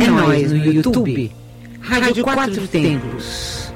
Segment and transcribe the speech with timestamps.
[0.00, 1.32] É nós no YouTube.
[1.80, 3.72] Rádio Quatro Tempos.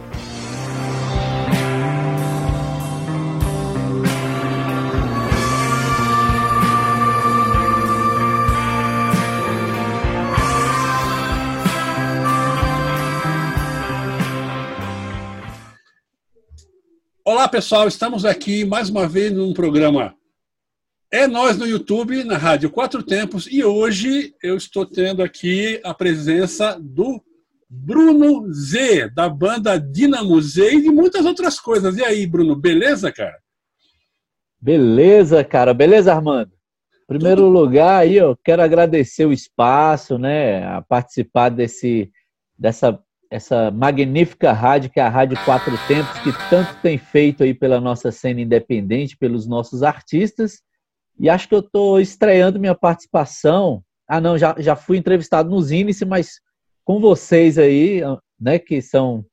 [17.24, 17.88] Olá, pessoal.
[17.88, 20.14] Estamos aqui mais uma vez num programa
[21.14, 25.92] É Nós no YouTube, na Rádio Quatro Tempos, e hoje eu estou tendo aqui a
[25.92, 27.22] presença do
[27.68, 31.98] Bruno Z, da banda Dinamo Z e de muitas outras coisas.
[31.98, 33.38] E aí, Bruno, beleza, cara?
[34.58, 35.74] Beleza, cara.
[35.74, 36.50] Beleza, Armando?
[37.04, 37.60] Em primeiro Tudo...
[37.60, 42.10] lugar, aí eu quero agradecer o espaço, né, a participar desse
[42.58, 42.98] dessa
[43.30, 47.78] essa magnífica rádio que é a Rádio Quatro Tempos, que tanto tem feito aí pela
[47.82, 50.62] nossa cena independente, pelos nossos artistas.
[51.18, 53.82] E acho que eu estou estreando minha participação.
[54.08, 56.40] Ah, não, já, já fui entrevistado nos índices, mas
[56.84, 58.00] com vocês aí,
[58.40, 59.24] né, que são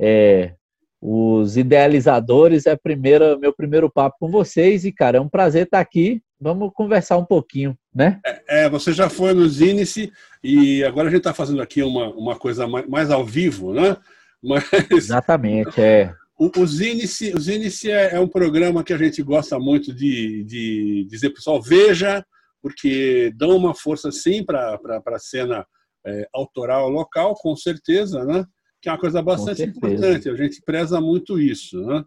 [0.00, 0.54] é,
[1.00, 4.84] os idealizadores, é primeira, meu primeiro papo com vocês.
[4.84, 6.22] E, cara, é um prazer estar aqui.
[6.40, 8.18] Vamos conversar um pouquinho, né?
[8.24, 10.10] É, é você já foi nos índices
[10.42, 13.96] e agora a gente está fazendo aqui uma, uma coisa mais, mais ao vivo, né?
[14.42, 16.14] Mas, Exatamente, é.
[16.40, 20.42] O, o Zinice, o Zinice é, é, um programa que a gente gosta muito de,
[20.44, 22.24] de dizer, pessoal, veja,
[22.62, 25.66] porque dão uma força sim para a cena
[26.06, 28.46] é, autoral local, com certeza, né?
[28.80, 30.30] Que é uma coisa bastante importante.
[30.30, 32.02] A gente preza muito isso, né?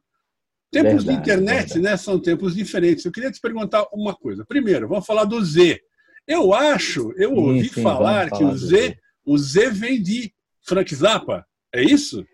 [0.71, 1.81] Tempos verdade, de internet, verdade.
[1.81, 1.95] né?
[1.97, 3.05] São tempos diferentes.
[3.05, 4.43] Eu queria te perguntar uma coisa.
[4.43, 5.79] Primeiro, vamos falar do Z.
[6.27, 10.33] Eu acho, eu ouvi sim, falar que o Z, o Z vem de
[10.65, 11.45] Frank Zappa.
[11.71, 12.25] É isso?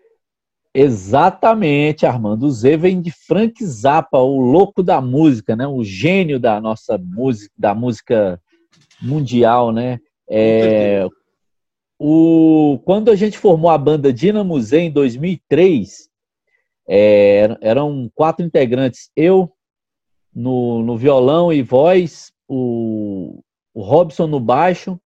[0.74, 2.46] Exatamente, Armando.
[2.46, 5.66] O Z vem de Frank Zappa, o louco da música, né?
[5.66, 8.40] O gênio da nossa música, da música
[9.02, 9.98] mundial, né?
[10.28, 11.06] É,
[11.98, 16.08] o, quando a gente formou a banda Dinamo Z em 2003,
[16.88, 19.10] é, eram quatro integrantes.
[19.16, 19.52] Eu
[20.32, 23.42] no, no violão e voz, o,
[23.74, 25.00] o Robson no baixo,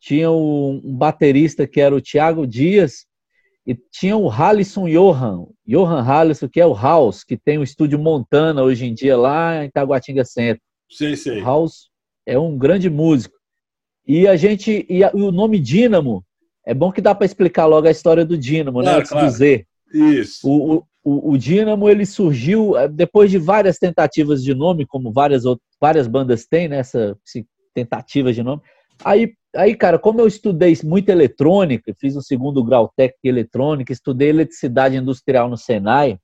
[0.00, 3.06] tinha um, um baterista que era o Thiago Dias,
[3.66, 7.98] e tinha o Halisson Johan, Johan Halisson, que é o House, que tem o estúdio
[7.98, 10.62] Montana hoje em dia lá em Taguatinga Centro.
[10.90, 11.40] Sim, sim.
[11.40, 11.88] O House
[12.26, 13.36] é um grande músico.
[14.06, 16.24] E a gente, e, a, e o nome Dínamo,
[16.66, 18.84] é bom que dá para explicar logo a história do Dínamo, né?
[18.84, 19.00] claro, né?
[19.00, 19.26] Antes claro.
[19.26, 19.66] do Z.
[19.94, 20.48] Isso.
[20.48, 25.44] O, o, o Dínamo, ele surgiu eh, depois de várias tentativas de nome, como várias,
[25.44, 26.78] outras, várias bandas têm, né?
[26.78, 27.16] Essa,
[27.74, 28.60] tentativas de nome.
[29.04, 33.92] Aí aí, cara, como eu estudei muito eletrônica, fiz um segundo grau técnico em eletrônica,
[33.92, 36.18] estudei eletricidade industrial no Senai,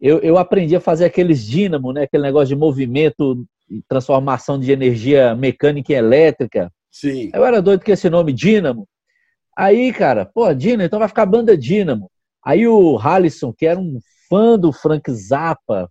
[0.00, 2.04] eu, eu aprendi a fazer aqueles dínamo, né?
[2.04, 3.44] Aquele negócio de movimento,
[3.86, 6.72] transformação de energia mecânica em elétrica.
[6.90, 7.30] Sim.
[7.34, 8.88] Eu era doido com esse nome, Dínamo.
[9.56, 12.10] Aí, cara, pô, Dínamo, então vai ficar banda Dínamo.
[12.42, 15.90] Aí o Halisson, que era um fã do Frank Zappa,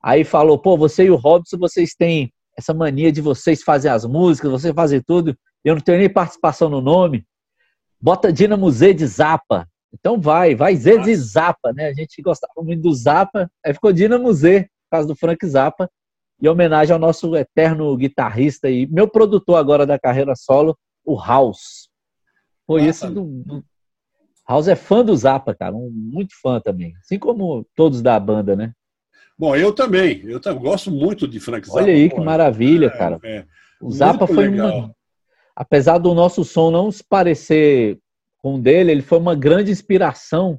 [0.00, 4.04] aí falou, pô, você e o Robson, vocês têm essa mania de vocês fazerem as
[4.04, 7.26] músicas, você fazer tudo eu não tenho nem participação no nome.
[8.00, 9.68] Bota Dinamo Z de Zapa.
[9.92, 11.88] Então vai, vai Z de Zapa, né?
[11.88, 15.90] A gente gostava muito do Zapa, aí ficou Dinamo Z, por causa do Frank Zappa,
[16.40, 21.88] em homenagem ao nosso eterno guitarrista e meu produtor agora da carreira solo, o House.
[22.66, 23.64] Foi isso do, do,
[24.48, 26.94] House é fã do Zappa, cara, um, muito fã também.
[26.98, 28.72] Assim como todos da banda, né?
[29.38, 30.22] Bom, eu também.
[30.24, 31.82] Eu gosto muito de Frank Zappa.
[31.82, 33.18] Olha aí que maravilha, é, cara.
[33.24, 33.44] É,
[33.80, 34.94] o Zappa foi uma,
[35.54, 37.98] apesar do nosso som não se parecer
[38.38, 40.58] com o dele, ele foi uma grande inspiração,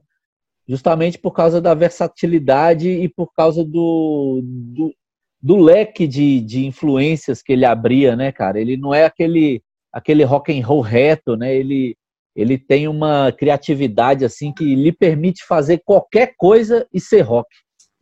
[0.68, 4.94] justamente por causa da versatilidade e por causa do, do,
[5.42, 8.60] do leque de, de influências que ele abria, né, cara?
[8.60, 11.56] Ele não é aquele, aquele rock and roll reto, né?
[11.56, 11.98] Ele,
[12.36, 17.50] ele tem uma criatividade assim que lhe permite fazer qualquer coisa e ser rock.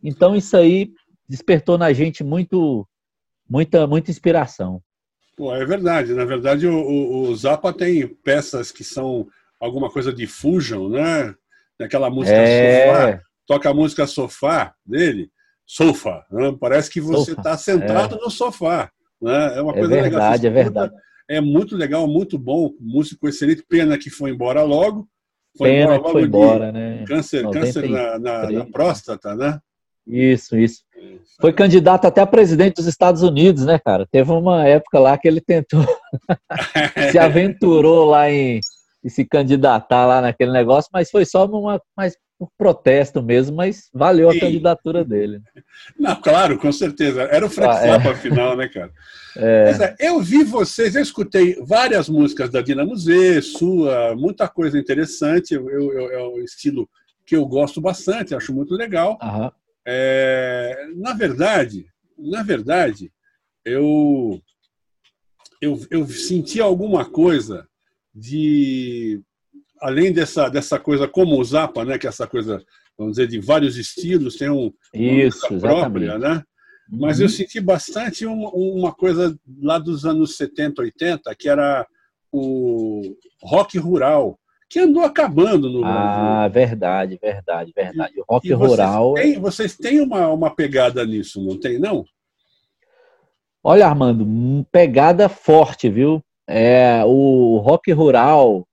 [0.02, 0.90] Então isso aí
[1.28, 2.86] despertou na gente muito
[3.48, 4.82] muita muita inspiração.
[5.40, 6.12] Pô, é verdade.
[6.12, 9.26] Na verdade, o, o, o, Zappa tem peças que são
[9.58, 11.34] alguma coisa de fusion, né?
[11.80, 12.84] Aquela música é...
[12.84, 15.30] sofá, toca a música sofá dele,
[15.64, 16.26] sofá.
[16.30, 16.54] Né?
[16.60, 18.18] Parece que você está sentado é.
[18.18, 18.90] no sofá.
[19.18, 19.56] Né?
[19.56, 20.60] É uma é coisa verdade, legal.
[20.60, 20.94] É verdade,
[21.26, 22.74] é muito legal, muito bom.
[22.78, 23.64] Músico excelente.
[23.66, 25.08] Pena que foi embora logo.
[25.56, 27.04] Foi Pena embora logo foi embora, né?
[27.08, 29.58] Câncer, câncer na, na, na próstata, né?
[30.06, 30.82] Isso, isso.
[31.40, 34.06] Foi candidato até a presidente dos Estados Unidos, né, cara?
[34.10, 35.84] Teve uma época lá que ele tentou,
[37.10, 38.60] se aventurou lá em,
[39.02, 43.90] em, se candidatar lá naquele negócio, mas foi só uma, mas por protesto mesmo, mas
[43.92, 45.42] valeu a candidatura dele.
[45.98, 47.22] Não, claro, com certeza.
[47.24, 48.08] Era o Frank ah, é.
[48.08, 48.90] Afinal, né, cara?
[49.36, 49.66] É.
[49.66, 54.76] Mas, é, eu vi vocês, eu escutei várias músicas da Dinamo Z, sua, muita coisa
[54.76, 55.54] interessante.
[55.54, 56.90] Eu, eu, é um estilo
[57.24, 59.16] que eu gosto bastante, acho muito legal.
[59.86, 61.86] É, na verdade,
[62.18, 63.12] na verdade,
[63.64, 64.40] eu,
[65.60, 67.66] eu, eu senti alguma coisa
[68.14, 69.20] de
[69.80, 72.62] além dessa, dessa coisa como o Zappa, né, que é essa coisa,
[72.98, 76.42] vamos dizer, de vários estilos, tem um, Isso, uma própria, né?
[76.92, 77.24] Mas uhum.
[77.24, 81.86] eu senti bastante uma, uma, coisa lá dos anos 70, 80, que era
[82.32, 84.39] o rock rural,
[84.70, 88.20] que andou acabando no Ah, verdade, verdade, verdade.
[88.20, 89.10] O rock e rural.
[89.10, 92.04] Vocês têm, vocês têm uma, uma pegada nisso, não tem, não?
[93.64, 96.22] Olha, Armando, pegada forte, viu?
[96.48, 98.66] É, o rock rural,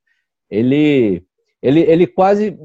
[0.51, 1.25] ele,
[1.63, 2.55] ele, ele quase,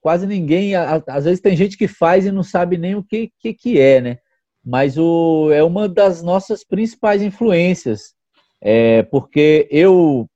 [0.00, 3.52] quase ninguém, às vezes tem gente que faz e não sabe nem o que, que,
[3.54, 4.18] que é, né?
[4.64, 8.14] Mas o, é uma das nossas principais influências,
[8.62, 10.28] é, porque eu,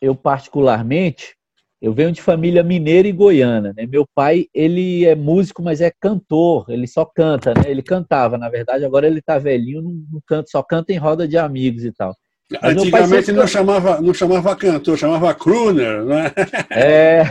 [0.00, 1.39] eu particularmente,
[1.80, 3.86] eu venho de família mineira e goiana, né?
[3.86, 7.64] Meu pai, ele é músico, mas é cantor, ele só canta, né?
[7.66, 11.26] Ele cantava, na verdade, agora ele tá velhinho, não, não canta, só canta em roda
[11.26, 12.14] de amigos e tal.
[12.62, 16.32] Antigamente não chamava, não chamava cantor, chamava crooner, né?
[16.70, 17.22] É,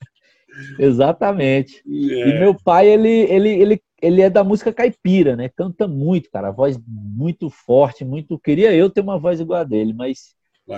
[0.78, 1.82] exatamente.
[1.86, 2.28] É.
[2.28, 5.50] E meu pai, ele, ele, ele, ele é da música caipira, né?
[5.54, 8.38] Canta muito, cara, a voz muito forte, muito.
[8.38, 10.34] Queria eu ter uma voz igual a dele, mas,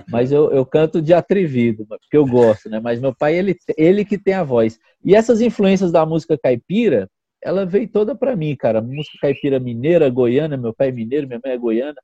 [0.09, 2.81] mas eu, eu canto de atrevido, porque eu gosto, né?
[2.81, 4.79] Mas meu pai, ele, ele que tem a voz.
[5.05, 7.09] E essas influências da música caipira,
[7.43, 8.81] ela veio toda para mim, cara.
[8.81, 12.01] Música caipira mineira, goiana, meu pai é mineiro, minha mãe é goiana.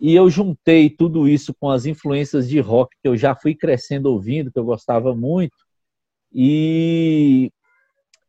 [0.00, 4.06] E eu juntei tudo isso com as influências de rock que eu já fui crescendo
[4.06, 5.54] ouvindo, que eu gostava muito,
[6.32, 7.52] e,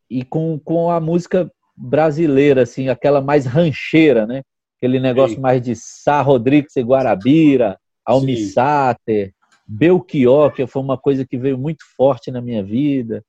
[0.10, 4.42] e com, com a música brasileira, assim, aquela mais rancheira, né?
[4.78, 5.42] Aquele negócio Sim.
[5.42, 9.34] mais de Sá Rodrigues e Guarabira, Almissáter,
[9.68, 13.24] Belchior, que foi uma coisa que veio muito forte na minha vida.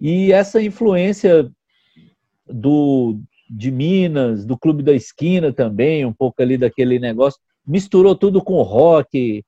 [0.00, 1.50] E essa influência
[2.46, 8.42] do, de Minas, do Clube da Esquina também, um pouco ali daquele negócio misturou tudo
[8.42, 9.44] com rock,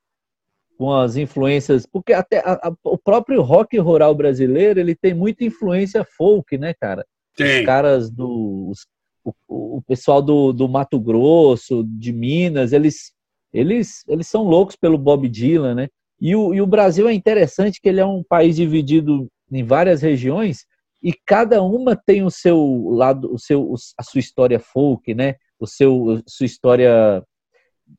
[0.78, 5.44] com as influências, porque até a, a, o próprio rock rural brasileiro ele tem muita
[5.44, 7.04] influência folk, né, cara?
[7.36, 7.60] Tem.
[7.60, 8.86] Os caras do os,
[9.24, 13.12] o, o, pessoal do, do Mato Grosso, de Minas, eles
[13.54, 15.88] eles eles são loucos pelo Bob Dylan, né?
[16.20, 20.02] E o, e o Brasil é interessante que ele é um país dividido em várias
[20.02, 20.66] regiões
[21.02, 25.36] e cada uma tem o seu lado, o seu a sua história folk, né?
[25.60, 27.22] O seu sua história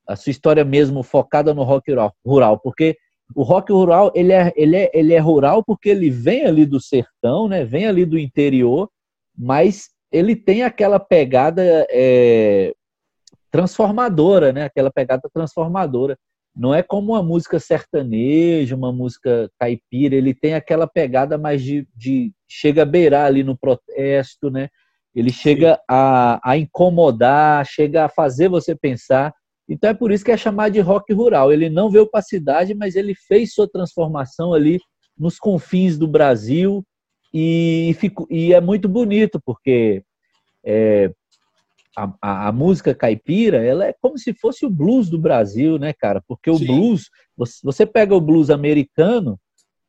[0.07, 1.92] a sua história mesmo focada no rock
[2.25, 2.98] rural, porque
[3.34, 6.81] o rock rural ele é, ele é, ele é rural porque ele vem ali do
[6.81, 7.63] sertão, né?
[7.63, 8.90] Vem ali do interior,
[9.38, 12.74] mas ele tem aquela pegada é,
[13.56, 14.66] transformadora, né?
[14.66, 16.18] Aquela pegada transformadora.
[16.54, 20.16] Não é como uma música sertaneja, uma música caipira.
[20.16, 24.68] Ele tem aquela pegada mais de, de chega a beirar ali no protesto, né?
[25.13, 29.34] Ele chega a, a incomodar, chega a fazer você pensar.
[29.69, 31.54] Então é por isso que é chamado de rock rural.
[31.54, 34.80] Ele não veio para a cidade, mas ele fez sua transformação ali
[35.18, 36.86] nos confins do Brasil
[37.34, 40.04] e, fico, e é muito bonito porque
[40.66, 41.10] é,
[41.96, 45.94] a, a, a, música caipira ela é como se fosse o blues do Brasil, né,
[45.94, 46.22] cara?
[46.28, 46.66] Porque o Sim.
[46.66, 49.40] blues, você, você pega o blues americano,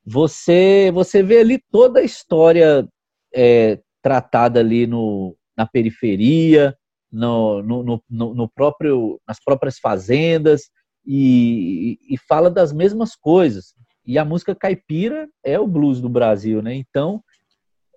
[0.05, 2.89] você você vê ali toda a história
[3.35, 6.77] é, tratada ali no, na periferia,
[7.11, 10.71] no, no, no, no próprio, nas próprias fazendas
[11.05, 13.75] e, e, fala das mesmas coisas.
[14.05, 16.75] E a música caipira é o blues do Brasil, né?
[16.75, 17.23] Então,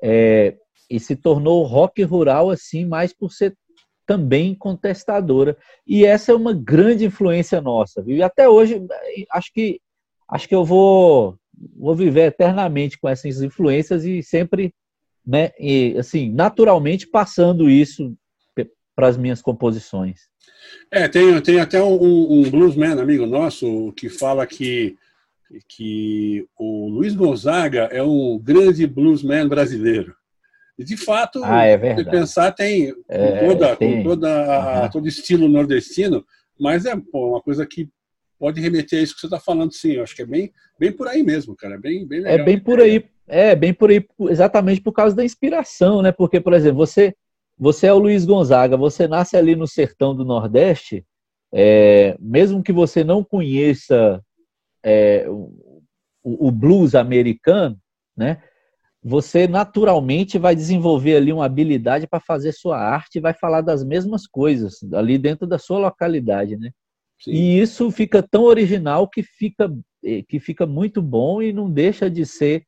[0.01, 0.57] é,
[0.89, 3.55] e se tornou rock rural assim, mais por ser
[4.09, 5.55] também contestadora.
[5.85, 8.17] E essa é uma grande influência nossa, viu?
[8.17, 8.81] E até hoje,
[9.31, 9.79] acho que
[10.27, 11.37] acho que eu vou
[11.77, 14.73] vou viver eternamente com essas influências e sempre,
[15.23, 18.15] né, e, assim, naturalmente passando isso
[18.95, 20.21] para as minhas composições.
[20.89, 24.97] É, tem, tem até um, um bluesman amigo nosso que fala que,
[25.67, 30.15] que o Luiz Gonzaga é um grande bluesman brasileiro.
[30.79, 33.97] E, de fato, ah, é se pensar, tem, é, toda, tem.
[33.97, 34.89] com toda uhum.
[34.89, 36.25] todo estilo nordestino,
[36.59, 37.89] mas é pô, uma coisa que
[38.39, 39.91] pode remeter a isso que você está falando, sim.
[39.91, 41.75] Eu acho que é bem, bem por aí mesmo, cara.
[41.75, 42.39] É bem, bem legal.
[42.39, 43.05] É bem por aí.
[43.27, 46.11] É, bem por aí, exatamente por causa da inspiração, né?
[46.11, 47.13] Porque, por exemplo, você
[47.59, 51.05] você é o Luiz Gonzaga, você nasce ali no sertão do Nordeste,
[51.53, 54.23] é, mesmo que você não conheça
[54.81, 55.51] é, o,
[56.23, 57.77] o, blues americano,
[58.15, 58.41] né?
[59.01, 63.83] Você naturalmente vai desenvolver ali uma habilidade para fazer sua arte e vai falar das
[63.83, 66.71] mesmas coisas ali dentro da sua localidade, né?
[67.21, 67.31] Sim.
[67.31, 72.09] E isso fica tão original que fica, eh, que fica muito bom e não deixa
[72.09, 72.65] de ser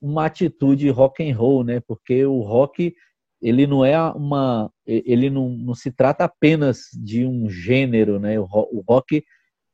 [0.00, 1.80] uma atitude rock and roll, né?
[1.80, 2.94] Porque o rock
[3.40, 8.38] ele não é uma, ele não, não se trata apenas de um gênero, né?
[8.38, 9.24] O rock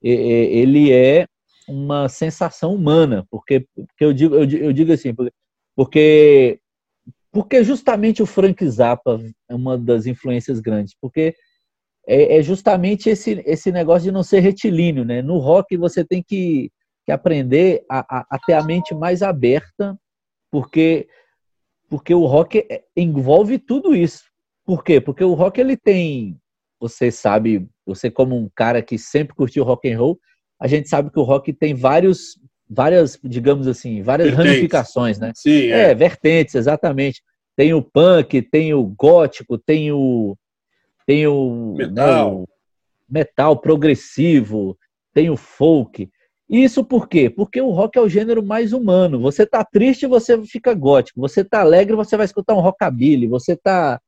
[0.02, 1.26] ele é
[1.68, 5.14] uma sensação humana, porque, porque eu digo eu, eu digo assim,
[5.78, 6.58] porque
[7.30, 11.36] porque justamente o Frank Zappa é uma das influências grandes, porque
[12.04, 15.22] é, é, justamente esse, esse negócio de não ser retilíneo, né?
[15.22, 16.72] No rock você tem que,
[17.06, 19.96] que aprender a, a, a ter a mente mais aberta,
[20.50, 21.06] porque
[21.88, 24.24] porque o rock é, envolve tudo isso.
[24.64, 25.00] Por quê?
[25.00, 26.36] Porque o rock ele tem,
[26.80, 30.18] você sabe, você como um cara que sempre curtiu rock and roll,
[30.60, 32.36] a gente sabe que o rock tem vários
[32.68, 34.50] várias, digamos assim, várias vertentes.
[34.50, 35.32] ramificações, né?
[35.34, 35.90] Sim, é.
[35.90, 37.22] é, vertentes, exatamente.
[37.56, 40.36] Tem o punk, tem o gótico, tem o
[41.06, 42.48] tem o metal, né, o
[43.08, 44.76] metal progressivo,
[45.14, 46.08] tem o folk.
[46.48, 47.28] Isso por quê?
[47.30, 49.18] Porque o rock é o gênero mais humano.
[49.20, 51.20] Você tá triste, você fica gótico.
[51.20, 53.26] Você tá alegre, você vai escutar um rockabilly.
[53.26, 54.00] Você tá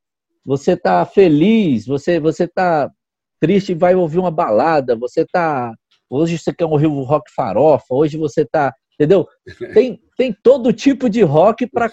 [0.44, 2.90] você tá feliz, você você tá
[3.38, 4.96] triste e vai ouvir uma balada.
[4.96, 5.74] Você tá
[6.10, 9.26] hoje você quer ouvir o rock farofa, hoje você tá, entendeu?
[9.72, 11.90] Tem tem todo tipo de rock para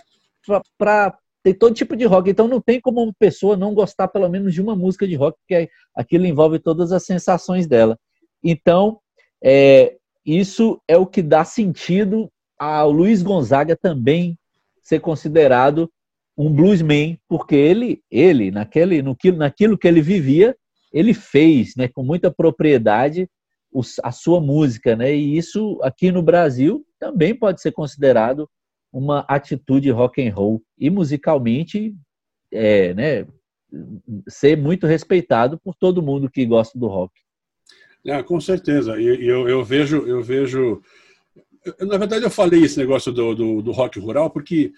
[1.41, 4.53] tem todo tipo de rock, então não tem como uma pessoa não gostar pelo menos
[4.53, 7.97] de uma música de rock, porque aquilo envolve todas as sensações dela.
[8.43, 8.99] Então,
[9.41, 9.95] é,
[10.25, 14.37] isso é o que dá sentido ao Luiz Gonzaga também
[14.81, 15.89] ser considerado
[16.37, 20.53] um bluesman, porque ele, ele naquele, no, naquilo que ele vivia,
[20.91, 23.29] ele fez né, com muita propriedade
[24.03, 25.15] a sua música, né?
[25.15, 28.49] E isso aqui no Brasil também pode ser considerado
[28.91, 31.95] uma atitude rock and roll e musicalmente
[32.51, 33.27] é, né,
[34.27, 37.13] ser muito respeitado por todo mundo que gosta do rock.
[38.05, 38.99] É, com certeza.
[38.99, 40.81] E eu, eu, vejo, eu vejo.
[41.81, 44.71] Na verdade, eu falei esse negócio do, do, do rock rural porque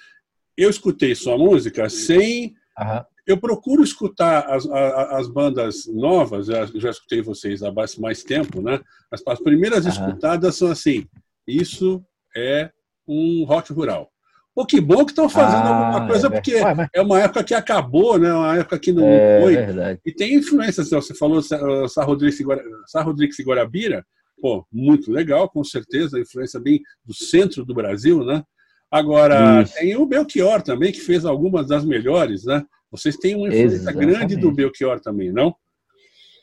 [0.57, 2.55] eu escutei sua música sem.
[2.77, 3.03] Uhum.
[3.29, 8.59] Eu procuro escutar as, as, as, bandas novas, eu já escutei vocês há mais tempo,
[8.59, 8.81] né?
[9.11, 9.91] As, as primeiras uhum.
[9.91, 11.05] escutadas são assim:
[11.47, 12.03] isso
[12.35, 12.71] é
[13.07, 14.09] um rock rural.
[14.55, 16.89] Pô, que bom que estão fazendo ah, alguma coisa, é porque Ué, mas...
[16.91, 18.33] é uma época que acabou, né?
[18.33, 19.55] Uma época que não é, foi.
[19.55, 19.99] Verdade.
[20.03, 22.39] E tem influência, você falou Sá Rodrigues,
[22.87, 24.03] Sá Rodrigues e Guarabira,
[24.41, 28.43] pô, muito legal, com certeza, influência bem do centro do Brasil, né?
[28.91, 29.75] Agora, Isso.
[29.75, 32.65] tem o Belchior também, que fez algumas das melhores, né?
[32.91, 34.11] Vocês têm uma influência Exatamente.
[34.11, 35.55] grande do Belchior também, não?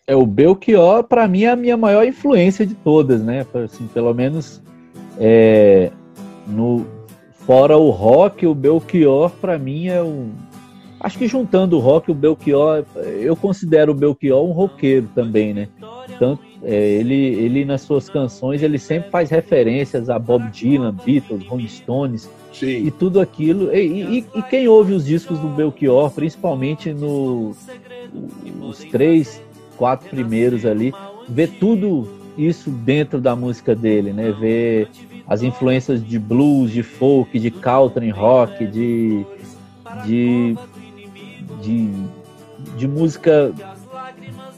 [0.07, 3.45] É, o Belchior, para mim, é a minha maior influência de todas, né?
[3.65, 4.62] Assim, pelo menos
[5.19, 5.91] é,
[6.47, 6.87] no,
[7.33, 10.31] fora o rock, o Belchior para mim é um
[11.00, 12.85] acho que juntando o rock o Belchior,
[13.21, 15.69] eu considero o Belchior um roqueiro também, né?
[16.19, 21.47] Tanto é, ele ele nas suas canções ele sempre faz referências a Bob Dylan, Beatles,
[21.47, 22.87] Rolling Stones Sim.
[22.87, 23.73] e tudo aquilo.
[23.75, 27.55] E, e, e, quem ouve os discos do Belchior, principalmente no
[28.62, 29.43] os três,
[29.76, 30.93] quatro primeiros ali,
[31.29, 34.33] vê tudo isso dentro da música dele, né?
[34.33, 34.88] Vê
[35.26, 39.25] as influências de blues, de folk, de country rock, de,
[40.05, 40.57] de,
[41.62, 41.91] de,
[42.76, 43.53] de música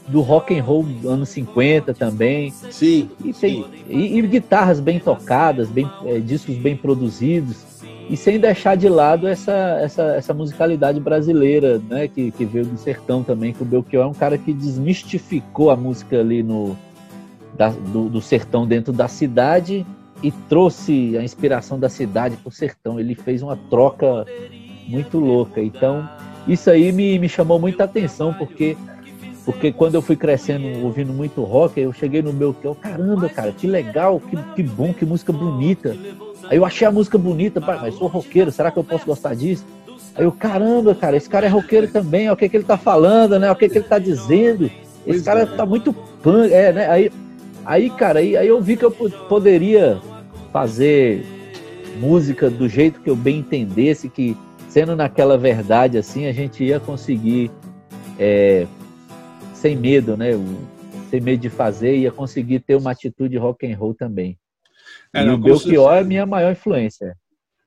[0.07, 2.51] do rock and roll anos 50 também.
[2.51, 3.09] Sim.
[3.23, 3.65] E, tem, sim.
[3.87, 7.69] e, e guitarras bem tocadas, bem, é, discos bem produzidos.
[8.09, 12.77] E sem deixar de lado essa, essa, essa musicalidade brasileira, né, que, que veio do
[12.77, 16.75] sertão também, que o Belchior é um cara que desmistificou a música ali no,
[17.55, 19.85] da, do, do sertão dentro da cidade
[20.23, 22.99] e trouxe a inspiração da cidade para o sertão.
[22.99, 24.25] Ele fez uma troca
[24.87, 25.61] muito louca.
[25.61, 26.09] Então,
[26.51, 28.75] isso aí me, me chamou muita atenção, porque
[29.45, 33.51] porque quando eu fui crescendo, ouvindo muito rock, eu cheguei no meu que caramba, cara,
[33.51, 35.97] que legal, que, que bom, que música bonita.
[36.49, 39.65] Aí eu achei a música bonita, mas sou roqueiro, será que eu posso gostar disso?
[40.13, 42.77] Aí eu, caramba, cara, esse cara é roqueiro também, olha o que, que ele tá
[42.77, 43.47] falando, né?
[43.47, 44.69] Olha o que, que ele tá dizendo.
[45.07, 45.45] Esse cara é.
[45.45, 46.87] tá muito punk, é, né?
[46.87, 47.11] Aí,
[47.65, 49.99] aí cara, aí, aí eu vi que eu poderia
[50.53, 51.25] fazer
[51.99, 54.37] música do jeito que eu bem entendesse, que
[54.69, 57.51] sendo naquela verdade assim, a gente ia conseguir
[58.17, 58.67] é,
[59.53, 60.29] sem medo, né?
[61.09, 64.37] Sem medo de fazer, ia conseguir ter uma atitude rock and roll também.
[65.11, 67.17] É, não, e o Belchior é a minha maior influência.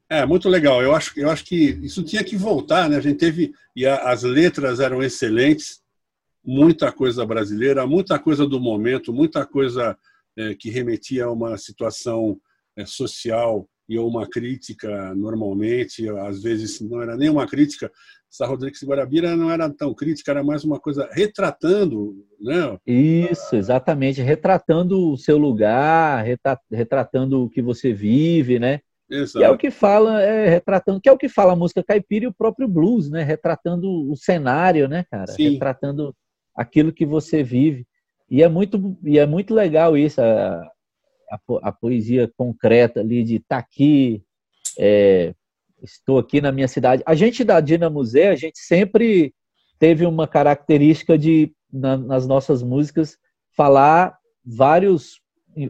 [0.09, 0.81] É, muito legal.
[0.81, 2.97] Eu acho, eu acho que isso tinha que voltar, né?
[2.97, 3.53] A gente teve.
[3.75, 5.83] E a, as letras eram excelentes,
[6.45, 9.97] muita coisa brasileira, muita coisa do momento, muita coisa
[10.37, 12.39] é, que remetia a uma situação
[12.77, 17.91] é, social e uma crítica normalmente, às vezes não era nem uma crítica,
[18.33, 22.79] Sá Rodrigues Guarabira não era tão crítica, era mais uma coisa retratando, né?
[22.87, 26.25] Isso, exatamente, retratando o seu lugar,
[26.71, 28.81] retratando o que você vive, né?
[29.11, 29.39] Exato.
[29.39, 32.25] Que é o que fala, é, retratando, que é o que fala a música caipira
[32.25, 33.23] e o próprio blues, né?
[33.23, 35.27] Retratando o cenário, né, cara?
[35.27, 35.51] Sim.
[35.51, 36.15] Retratando
[36.57, 37.87] aquilo que você vive.
[38.31, 40.72] E é muito, e é muito legal isso, a,
[41.33, 44.23] a, a poesia concreta ali de tá aqui,
[44.79, 45.35] é,
[45.83, 47.03] estou aqui na minha cidade.
[47.07, 49.35] A gente da Dinamo Zé, a gente sempre
[49.79, 53.17] teve uma característica de, na, nas nossas músicas,
[53.57, 55.21] falar vários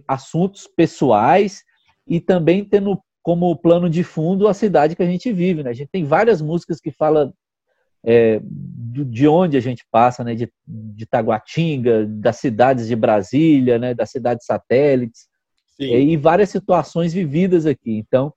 [0.06, 1.62] assuntos pessoais
[2.06, 5.62] e também tendo como plano de fundo a cidade que a gente vive.
[5.62, 5.70] Né?
[5.70, 7.32] A gente tem várias músicas que falam
[8.04, 10.34] é, de onde a gente passa, né?
[10.34, 13.94] de, de Taguatinga, das cidades de Brasília, né?
[13.94, 15.28] das cidades satélites,
[15.80, 17.92] é, e várias situações vividas aqui.
[17.96, 18.32] Então,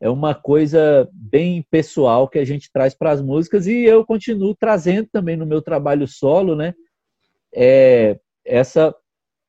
[0.00, 4.54] é uma coisa bem pessoal que a gente traz para as músicas e eu continuo
[4.54, 6.74] trazendo também no meu trabalho solo, né?
[7.54, 8.94] É, essa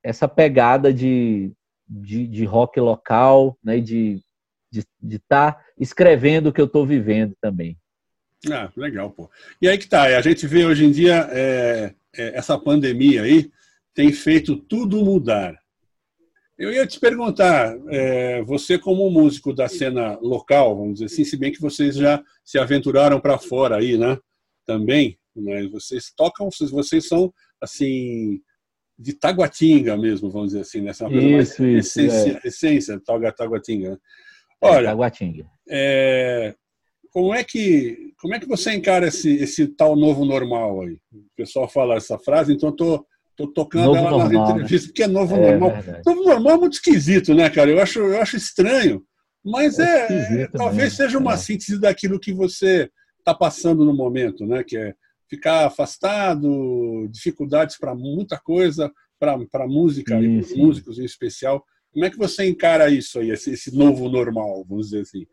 [0.01, 1.51] essa pegada de,
[1.87, 3.79] de, de rock local, né?
[3.79, 4.21] De
[4.71, 7.77] de estar tá escrevendo o que eu estou vivendo também.
[8.51, 9.29] Ah, legal, pô.
[9.61, 13.51] E aí que tá, a gente vê hoje em dia é, é, essa pandemia aí
[13.93, 15.59] tem feito tudo mudar.
[16.59, 21.37] Eu ia te perguntar, é, você como músico da cena local, vamos dizer assim, se
[21.37, 24.17] bem que vocês já se aventuraram para fora aí, né?
[24.65, 25.69] Também, mas né?
[25.71, 28.41] vocês tocam, vocês são assim
[28.97, 31.39] de Taguatinga mesmo, vamos dizer assim, nessa né?
[31.39, 32.47] isso, isso, essência, é.
[32.47, 33.01] essência
[33.37, 33.91] Taguatinga.
[33.91, 33.97] Né?
[34.61, 35.45] É, Olha, é, Taguatinga.
[35.69, 36.55] É,
[37.09, 40.99] como é que como é que você encara esse, esse tal novo normal aí?
[41.13, 43.05] O pessoal fala essa frase, então estou
[43.39, 44.51] tô, tô tocando novo ela normal, nas né?
[44.51, 44.87] entrevistas, né?
[44.87, 45.81] porque é novo é, normal.
[45.81, 46.01] Verdade.
[46.05, 47.69] Novo normal é muito esquisito, né, cara?
[47.69, 49.03] Eu acho, eu acho estranho,
[49.43, 51.37] mas é, é talvez seja uma é.
[51.37, 54.63] síntese daquilo que você está passando no momento, né?
[54.63, 54.93] Que é
[55.29, 60.57] ficar afastado, dificuldades para muita coisa, para música sim, e sim.
[60.57, 61.63] músicos em especial.
[61.93, 65.25] Como é que você encara isso aí, esse, esse novo normal, vamos dizer assim?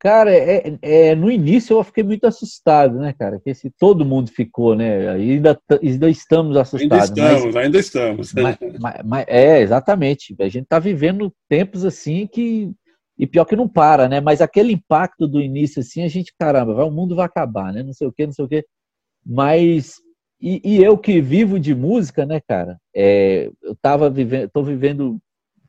[0.00, 3.38] Cara, é, é, no início eu fiquei muito assustado, né, cara?
[3.38, 5.10] Que se todo mundo ficou, né?
[5.10, 7.10] Ainda, ainda estamos assustados.
[7.10, 8.32] Ainda estamos, mas, ainda estamos.
[8.32, 10.34] Mas, mas, mas, é, exatamente.
[10.40, 12.72] A gente está vivendo tempos assim que.
[13.18, 14.22] E pior que não para, né?
[14.22, 17.82] Mas aquele impacto do início, assim, a gente, caramba, vai, o mundo vai acabar, né?
[17.82, 18.64] Não sei o quê, não sei o quê.
[19.24, 19.96] Mas.
[20.40, 22.78] E, e eu que vivo de música, né, cara?
[22.96, 25.20] É, eu tava vivendo, tô vivendo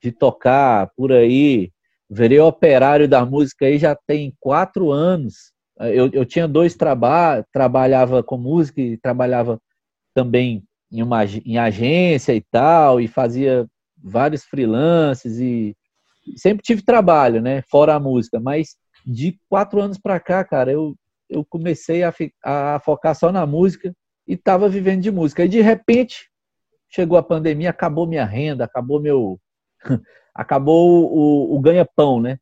[0.01, 1.69] de tocar por aí
[2.13, 5.53] Virei operário da música aí já tem quatro anos.
[5.79, 9.57] Eu, eu tinha dois trabalhos, trabalhava com música e trabalhava
[10.13, 13.65] também em uma em agência e tal, e fazia
[13.97, 15.73] vários freelances e
[16.35, 17.63] sempre tive trabalho, né?
[17.69, 20.93] Fora a música, mas de quatro anos para cá, cara, eu,
[21.29, 23.93] eu comecei a, a focar só na música
[24.27, 25.45] e estava vivendo de música.
[25.45, 26.29] E de repente
[26.89, 29.39] chegou a pandemia, acabou minha renda, acabou meu
[30.33, 32.39] acabou o, o ganha-pão, né?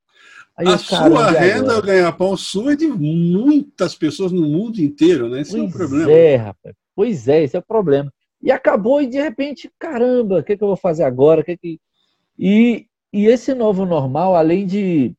[0.57, 5.41] Aí a sua renda, o ganha-pão sua é de muitas pessoas no mundo inteiro, né?
[5.41, 6.11] Esse pois é o problema.
[6.11, 6.75] É, rapaz.
[6.93, 8.13] Pois é, esse é o problema.
[8.41, 11.43] E acabou e de repente, caramba, o que, que eu vou fazer agora?
[11.43, 11.79] Que que...
[12.37, 15.15] E, e esse novo normal, além de,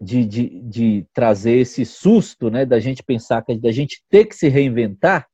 [0.00, 4.34] de, de, de trazer esse susto, né, da gente pensar que da gente ter que
[4.34, 5.28] se reinventar,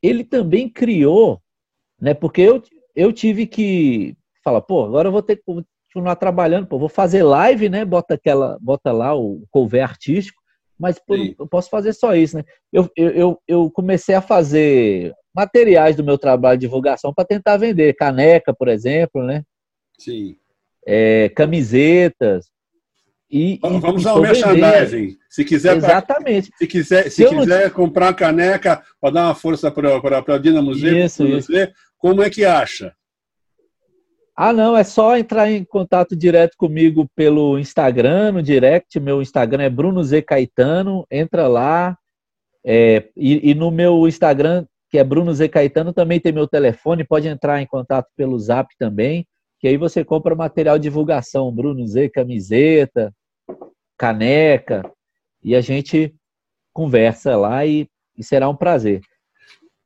[0.00, 1.40] ele também criou,
[2.00, 2.62] né, porque eu,
[2.94, 7.22] eu tive que fala, pô, agora eu vou ter que continuar trabalhando, pô, vou fazer
[7.22, 7.84] live, né?
[7.84, 10.40] Bota aquela, bota lá o cover artístico,
[10.78, 12.44] mas pô, eu posso fazer só isso, né?
[12.72, 17.94] Eu, eu, eu comecei a fazer materiais do meu trabalho de divulgação para tentar vender,
[17.94, 19.42] caneca, por exemplo, né?
[19.98, 20.36] Sim.
[20.86, 22.46] É, camisetas.
[23.30, 25.16] E, Vamos ao merchandising.
[25.28, 26.50] Se quiser, Exatamente.
[26.56, 27.70] se quiser, se, se quiser não...
[27.70, 31.50] comprar caneca para dar uma força para a Dinamo Museu, isso, isso.
[31.98, 32.94] como é que acha?
[34.36, 38.98] Ah, não, é só entrar em contato direto comigo pelo Instagram, no direct.
[38.98, 41.06] Meu Instagram é Bruno Z Caetano.
[41.08, 41.96] Entra lá.
[42.66, 47.04] É, e, e, no meu Instagram, que é Bruno Z Caetano, também tem meu telefone.
[47.04, 49.24] Pode entrar em contato pelo Zap também.
[49.60, 51.54] Que aí você compra material de divulgação.
[51.54, 53.14] Bruno Z, camiseta,
[53.96, 54.82] caneca.
[55.44, 56.12] E a gente
[56.72, 57.86] conversa lá e,
[58.18, 59.00] e será um prazer.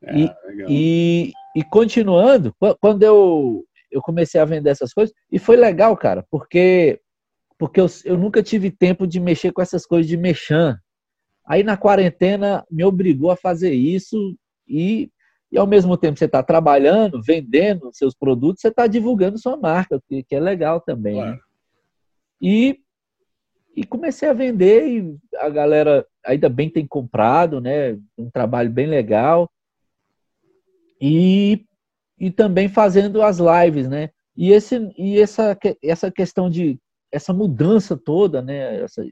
[0.03, 0.31] É, e,
[0.69, 6.25] e, e continuando, quando eu eu comecei a vender essas coisas e foi legal, cara,
[6.31, 7.01] porque
[7.59, 10.79] porque eu, eu nunca tive tempo de mexer com essas coisas de mexer.
[11.45, 15.11] Aí na quarentena me obrigou a fazer isso e,
[15.51, 20.01] e ao mesmo tempo você está trabalhando, vendendo seus produtos, você está divulgando sua marca,
[20.09, 21.17] que, que é legal também.
[21.17, 21.23] Né?
[21.23, 21.37] Claro.
[21.37, 21.43] Né?
[22.41, 22.81] E,
[23.75, 27.99] e comecei a vender e a galera ainda bem tem comprado, né?
[28.17, 29.51] Um trabalho bem legal.
[31.01, 31.65] E,
[32.19, 34.11] e também fazendo as lives, né?
[34.37, 36.79] E, esse, e essa, essa questão de
[37.11, 38.83] essa mudança toda, né?
[38.83, 39.05] Essa,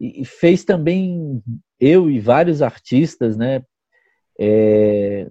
[0.00, 1.42] e fez também
[1.80, 3.62] eu e vários artistas, né?
[4.38, 5.28] É,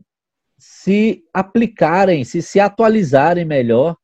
[0.57, 3.95] se aplicarem, se se atualizarem melhor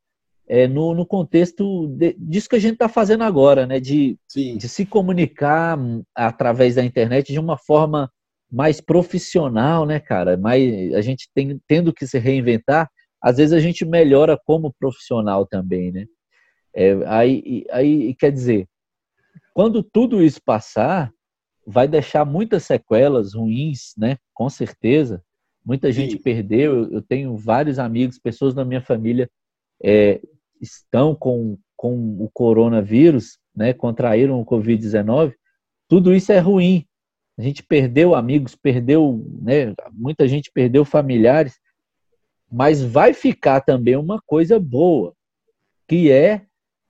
[0.48, 3.80] é, no, no, contexto de, disso que a gente está fazendo agora, né?
[3.80, 5.78] De, de se comunicar
[6.16, 8.12] através da internet de uma forma
[8.54, 10.38] mais profissional, né, cara?
[10.38, 12.88] Mais, a gente tem, tendo que se reinventar,
[13.20, 16.06] às vezes a gente melhora como profissional também, né?
[16.76, 18.68] É, aí, aí, quer dizer,
[19.56, 21.12] quando tudo isso passar,
[21.66, 24.18] vai deixar muitas sequelas ruins, né?
[24.36, 25.24] Com certeza.
[25.66, 26.22] Muita gente Sim.
[26.22, 26.92] perdeu.
[26.92, 29.28] Eu tenho vários amigos, pessoas da minha família
[29.84, 30.22] é,
[30.62, 33.74] estão com, com o coronavírus, né?
[33.74, 35.34] Contraíram o Covid-19.
[35.88, 36.86] Tudo isso é ruim.
[37.38, 39.74] A gente perdeu amigos, perdeu, né?
[39.92, 41.60] Muita gente perdeu familiares,
[42.52, 45.14] mas vai ficar também uma coisa boa,
[45.88, 46.46] que é,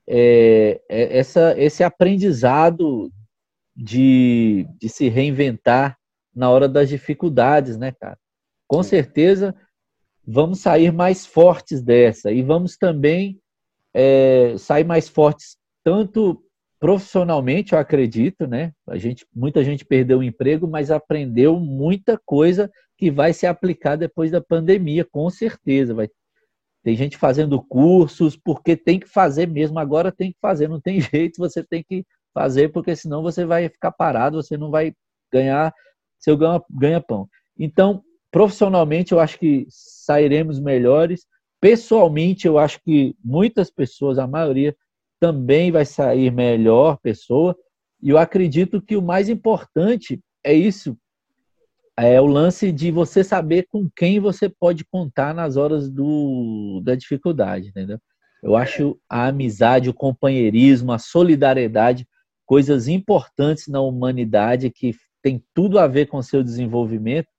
[0.08, 3.12] é, é essa, esse aprendizado
[3.75, 5.97] de, de se reinventar
[6.36, 8.17] na hora das dificuldades, né, cara?
[8.67, 9.56] Com certeza
[10.25, 13.39] vamos sair mais fortes dessa e vamos também
[13.93, 16.43] é, sair mais fortes tanto
[16.84, 18.74] profissionalmente, eu acredito, né?
[18.86, 23.96] A gente, muita gente perdeu o emprego, mas aprendeu muita coisa que vai se aplicar
[23.96, 25.93] depois da pandemia, com certeza.
[25.93, 26.10] Vai,
[26.84, 31.00] tem gente fazendo cursos, porque tem que fazer mesmo, agora tem que fazer, não tem
[31.00, 34.93] jeito, você tem que fazer, porque senão você vai ficar parado, você não vai
[35.32, 35.74] ganhar
[36.19, 36.38] seu
[36.69, 37.30] ganha-pão.
[37.58, 41.26] Então, profissionalmente, eu acho que sairemos melhores.
[41.62, 44.76] Pessoalmente, eu acho que muitas pessoas, a maioria,
[45.23, 47.55] também vai sair melhor pessoa.
[48.01, 50.97] E eu acredito que o mais importante é isso,
[51.97, 56.93] é o lance de você saber com quem você pode contar nas horas do, da
[56.93, 57.97] dificuldade, entendeu?
[58.43, 62.05] Eu acho a amizade, o companheirismo, a solidariedade,
[62.45, 67.29] coisas importantes na humanidade que tem tudo a ver com seu desenvolvimento.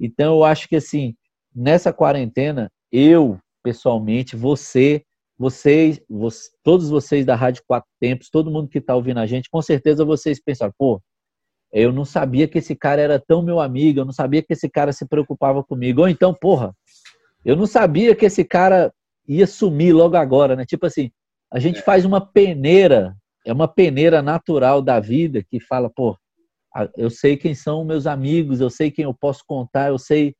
[0.00, 1.14] Então, eu acho que, assim,
[1.54, 5.04] nessa quarentena, eu, pessoalmente, você,
[5.38, 9.50] vocês, você, todos vocês da Rádio Quatro Tempos, todo mundo que está ouvindo a gente,
[9.50, 11.02] com certeza vocês pensaram, pô,
[11.72, 14.68] eu não sabia que esse cara era tão meu amigo, eu não sabia que esse
[14.68, 16.02] cara se preocupava comigo.
[16.02, 16.72] Ou então, porra,
[17.44, 18.94] eu não sabia que esse cara
[19.26, 20.64] ia sumir logo agora, né?
[20.64, 21.10] Tipo assim,
[21.52, 26.16] a gente faz uma peneira, é uma peneira natural da vida que fala, pô,
[26.96, 30.34] eu sei quem são meus amigos, eu sei quem eu posso contar, eu sei,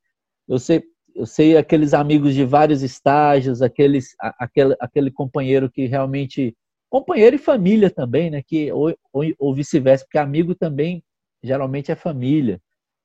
[0.49, 6.57] eu sei, eu sei aqueles amigos de vários estágios, aqueles, aquele, aquele companheiro que realmente.
[6.91, 8.43] Companheiro e família também, né?
[8.43, 11.03] Que, ou, ou, ou vice-versa, porque amigo também
[11.43, 12.61] geralmente é família.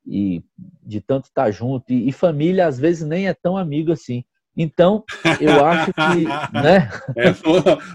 [0.05, 0.41] E
[0.83, 1.91] de tanto estar tá junto.
[1.91, 4.23] E, e, família, às vezes, nem é tão amigo assim.
[4.57, 5.03] Então,
[5.39, 6.23] eu acho que.
[6.53, 6.89] né?
[7.15, 7.33] É,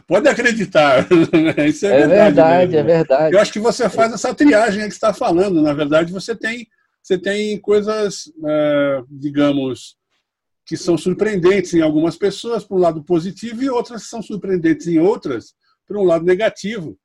[0.07, 1.07] pode acreditar.
[1.66, 3.35] Isso é, é verdade, verdade é verdade.
[3.35, 5.61] Eu acho que você faz essa triagem que está falando.
[5.61, 6.66] Na verdade, você tem,
[7.03, 9.96] você tem coisas, é, digamos,
[10.66, 14.98] que são surpreendentes em algumas pessoas, por um lado positivo, e outras são surpreendentes em
[14.98, 15.55] outras,
[15.87, 16.96] por um lado negativo.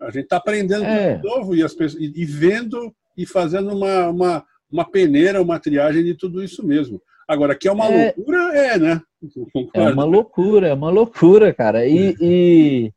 [0.00, 1.16] A gente está aprendendo é.
[1.16, 5.58] de novo e, as pessoas, e, e, vendo e fazendo uma, uma, uma peneira, uma
[5.58, 7.02] triagem de tudo isso mesmo.
[7.28, 8.06] Agora, que é uma é...
[8.06, 9.02] loucura, é, né?
[9.74, 11.86] É uma loucura, é uma loucura, cara.
[11.86, 12.14] E, é.
[12.20, 12.92] e,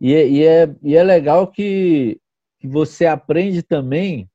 [0.00, 2.20] e, é, e, é, e é legal que,
[2.60, 4.28] que você aprende também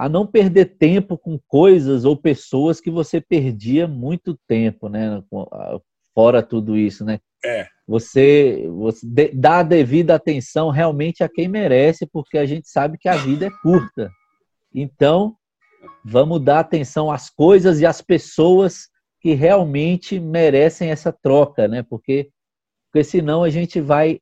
[0.00, 5.22] a não perder tempo com coisas ou pessoas que você perdia muito tempo, né?
[6.14, 7.20] Fora tudo isso, né?
[7.44, 7.66] É.
[7.86, 13.10] Você, você dá a devida atenção realmente a quem merece, porque a gente sabe que
[13.10, 14.10] a vida é curta.
[14.74, 15.36] Então,
[16.02, 18.88] vamos dar atenção às coisas e às pessoas
[19.20, 21.82] que realmente merecem essa troca, né?
[21.82, 22.30] Porque,
[22.90, 24.18] porque senão a gente vai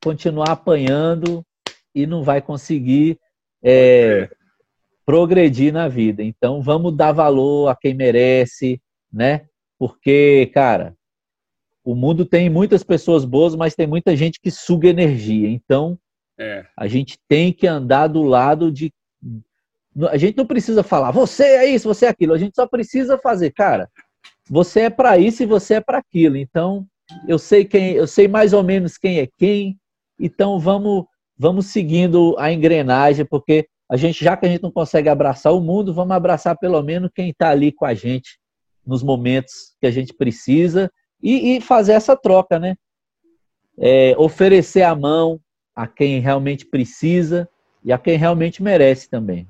[0.00, 1.44] continuar apanhando
[1.92, 3.18] e não vai conseguir
[3.64, 4.30] é,
[5.04, 6.22] progredir na vida.
[6.22, 8.80] Então, vamos dar valor a quem merece,
[9.12, 9.46] né?
[9.78, 10.94] Porque, cara,
[11.84, 15.48] o mundo tem muitas pessoas boas, mas tem muita gente que suga energia.
[15.48, 15.98] Então,
[16.38, 16.64] é.
[16.76, 18.92] a gente tem que andar do lado de.
[20.08, 22.32] A gente não precisa falar, você é isso, você é aquilo.
[22.32, 23.90] A gente só precisa fazer, cara.
[24.48, 26.36] Você é para isso e você é para aquilo.
[26.36, 26.86] Então,
[27.28, 29.78] eu sei quem, eu sei mais ou menos quem é quem.
[30.18, 31.04] Então, vamos,
[31.36, 35.60] vamos seguindo a engrenagem, porque a gente, já que a gente não consegue abraçar o
[35.60, 38.38] mundo, vamos abraçar pelo menos quem está ali com a gente
[38.86, 40.90] nos momentos que a gente precisa
[41.22, 42.74] e, e fazer essa troca, né?
[43.78, 45.38] É, oferecer a mão,
[45.76, 47.46] a quem realmente precisa
[47.84, 49.46] e a quem realmente merece também.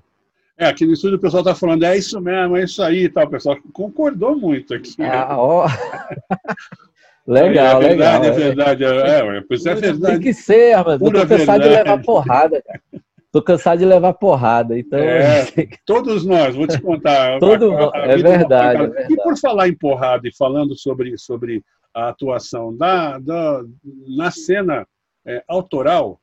[0.59, 3.23] É, aqui no estúdio o pessoal está falando, é isso mesmo, é isso aí, tá,
[3.23, 4.91] o pessoal concordou muito aqui.
[4.99, 5.69] Ah, ó.
[7.25, 8.25] legal, é verdade, legal.
[8.25, 10.15] É verdade, é, é, é, pois é verdade.
[10.15, 10.99] Tem que ser, mano.
[10.99, 11.63] Tô cansado verdade.
[11.63, 12.81] de levar porrada, cara.
[13.33, 14.99] Tô cansado de levar porrada, então.
[14.99, 15.47] É,
[15.87, 17.39] todos nós, vou te contar.
[17.41, 21.17] Todo a, a, é, verdade, é, verdade, E por falar em porrada e falando sobre,
[21.17, 21.65] sobre
[21.95, 23.65] a atuação da, da,
[24.15, 24.87] na cena
[25.25, 26.21] é, autoral,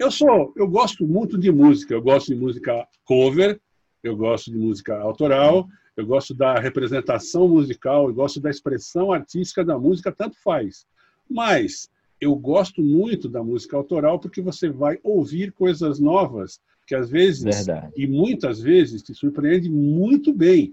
[0.00, 1.94] eu sou, eu gosto muito de música.
[1.94, 3.60] Eu gosto de música cover,
[4.02, 9.64] eu gosto de música autoral, eu gosto da representação musical, eu gosto da expressão artística
[9.64, 10.86] da música, tanto faz.
[11.30, 11.88] Mas
[12.22, 17.42] eu gosto muito da música autoral porque você vai ouvir coisas novas que às vezes
[17.42, 17.92] Verdade.
[17.96, 20.72] e muitas vezes te surpreende muito bem.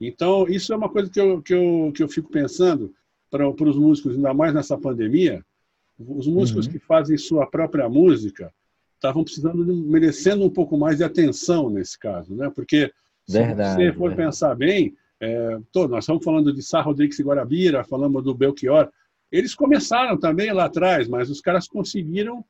[0.00, 2.94] Então, isso é uma coisa que eu, que eu, que eu fico pensando
[3.30, 5.44] para, para os músicos, ainda mais nessa pandemia.
[5.98, 6.72] Os músicos uhum.
[6.72, 8.50] que fazem sua própria música
[8.94, 12.50] estavam precisando, merecendo um pouco mais de atenção nesse caso, né?
[12.54, 12.90] Porque
[13.28, 17.22] verdade, se você for pensar bem, é, todo, nós estamos falando de Sá Rodrigues e
[17.22, 18.90] Guarabira, falamos do Belchior,
[19.32, 22.44] eles começaram também lá atrás, mas os caras conseguiram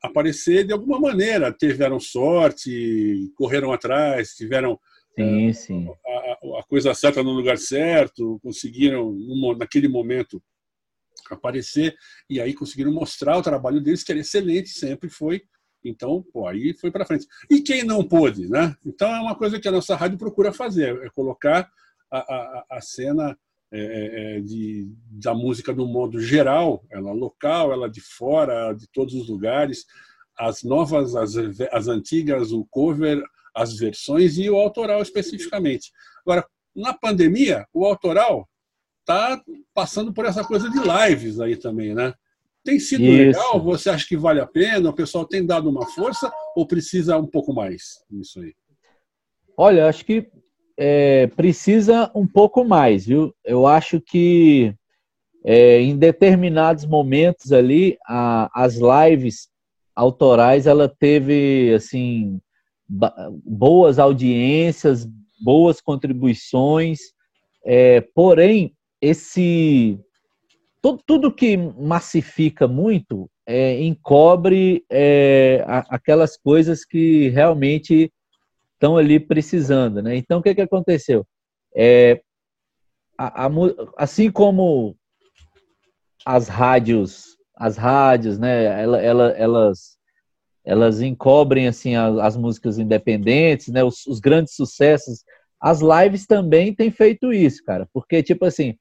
[0.00, 1.52] aparecer de alguma maneira.
[1.52, 4.78] Tiveram sorte, correram atrás, tiveram
[5.16, 5.88] sim, é, sim.
[6.06, 9.12] A, a, coisa certa no lugar certo, conseguiram,
[9.58, 10.40] naquele momento,
[11.28, 11.96] aparecer
[12.30, 15.42] e aí conseguiram mostrar o trabalho deles, que era excelente, sempre foi.
[15.84, 17.26] Então, pô, aí foi para frente.
[17.50, 18.76] E quem não pôde, né?
[18.84, 21.68] Então é uma coisa que a nossa rádio procura fazer, é colocar
[22.10, 23.36] a, a, a cena
[23.72, 28.86] é, é, é, de, da música no modo geral, ela local, ela de fora, de
[28.88, 29.84] todos os lugares,
[30.38, 31.34] as novas, as,
[31.72, 33.22] as antigas, o cover,
[33.54, 35.90] as versões e o autoral especificamente.
[36.24, 38.48] Agora, na pandemia, o autoral
[39.00, 42.12] está passando por essa coisa de lives aí também, né?
[42.62, 43.12] Tem sido Isso.
[43.12, 43.62] legal?
[43.62, 44.90] Você acha que vale a pena?
[44.90, 48.54] O pessoal tem dado uma força ou precisa um pouco mais nisso aí?
[49.56, 50.28] Olha, acho que
[50.76, 53.34] é, precisa um pouco mais, viu?
[53.44, 54.74] Eu acho que
[55.44, 59.48] é, em determinados momentos ali, a, as lives
[59.94, 62.40] autorais, ela teve, assim,
[63.44, 65.08] boas audiências,
[65.40, 66.98] boas contribuições,
[67.64, 69.98] é, porém, esse
[70.82, 78.12] tudo, tudo, que massifica muito é, encobre é, aquelas coisas que realmente
[78.86, 80.16] estão ali precisando, né?
[80.16, 81.26] Então, o que, que aconteceu?
[81.74, 82.20] É,
[83.18, 83.50] a, a,
[83.96, 84.96] assim como
[86.24, 88.82] as rádios, as rádios, né?
[88.82, 89.96] Ela, ela, elas,
[90.64, 93.82] elas encobrem assim as, as músicas independentes, né?
[93.82, 95.24] Os, os, grandes sucessos.
[95.60, 98.76] As lives também têm feito isso, cara, porque tipo assim,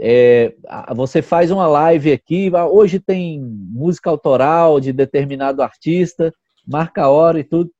[0.00, 0.54] é,
[0.94, 6.32] você faz uma live aqui, hoje tem música autoral de determinado artista,
[6.66, 7.70] marca a hora e tudo.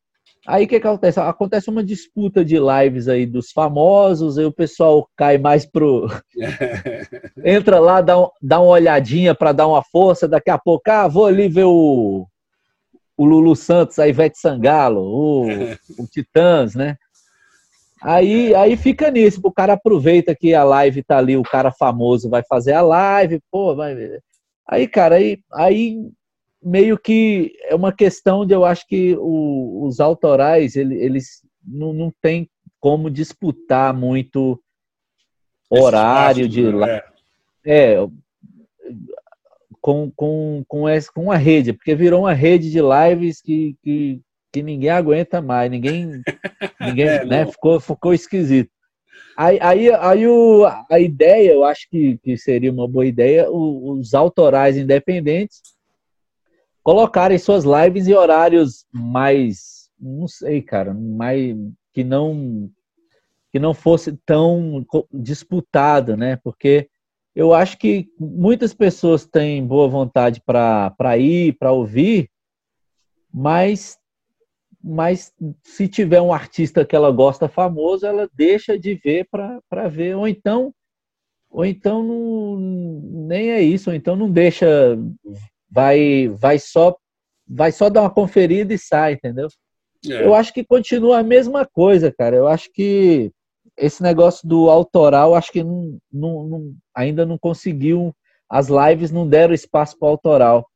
[0.51, 1.21] Aí o que, que acontece?
[1.21, 6.09] Acontece uma disputa de lives aí dos famosos, aí o pessoal cai mais pro.
[7.45, 11.07] Entra lá, dá, um, dá uma olhadinha para dar uma força, daqui a pouco, ah,
[11.07, 12.27] vou ali ver o,
[13.17, 15.47] o Lulu Santos, a Ivete Sangalo, o,
[15.97, 16.97] o Titãs, né?
[18.03, 22.29] Aí, aí fica nisso, o cara aproveita que a live tá ali, o cara famoso
[22.29, 23.95] vai fazer a live, pô, vai.
[24.69, 26.11] Aí, cara, aí, aí
[26.63, 31.27] meio que é uma questão de eu acho que o, os autorais eles, eles
[31.67, 34.61] não, não tem como disputar muito
[35.71, 37.05] horário de é.
[37.65, 38.07] é
[39.81, 44.21] com, com, com, essa, com a rede, porque virou uma rede de lives que, que,
[44.53, 46.21] que ninguém aguenta mais, ninguém,
[46.81, 48.71] ninguém é, né, ficou, ficou esquisito.
[49.37, 54.13] Aí, aí, aí o, a ideia, eu acho que, que seria uma boa ideia, os
[54.13, 55.63] autorais independentes
[56.83, 61.57] colocarem suas lives em horários mais, não sei, cara, mais
[61.93, 62.71] que não
[63.53, 66.37] que não fosse tão disputado, né?
[66.37, 66.89] Porque
[67.35, 72.31] eu acho que muitas pessoas têm boa vontade para ir, para ouvir,
[73.33, 73.99] mas
[74.83, 80.17] mas se tiver um artista que ela gosta famoso, ela deixa de ver para ver,
[80.17, 80.73] ou então
[81.51, 82.57] ou então não,
[83.27, 84.97] nem é isso, ou então não deixa
[85.71, 86.97] vai, vai só
[87.47, 89.49] vai só dar uma conferida e sai, entendeu?
[90.09, 90.25] É.
[90.25, 92.37] Eu acho que continua a mesma coisa, cara.
[92.37, 93.33] Eu acho que
[93.77, 98.15] esse negócio do autoral, acho que não, não, não, ainda não conseguiu.
[98.49, 100.67] As lives não deram espaço para o autoral.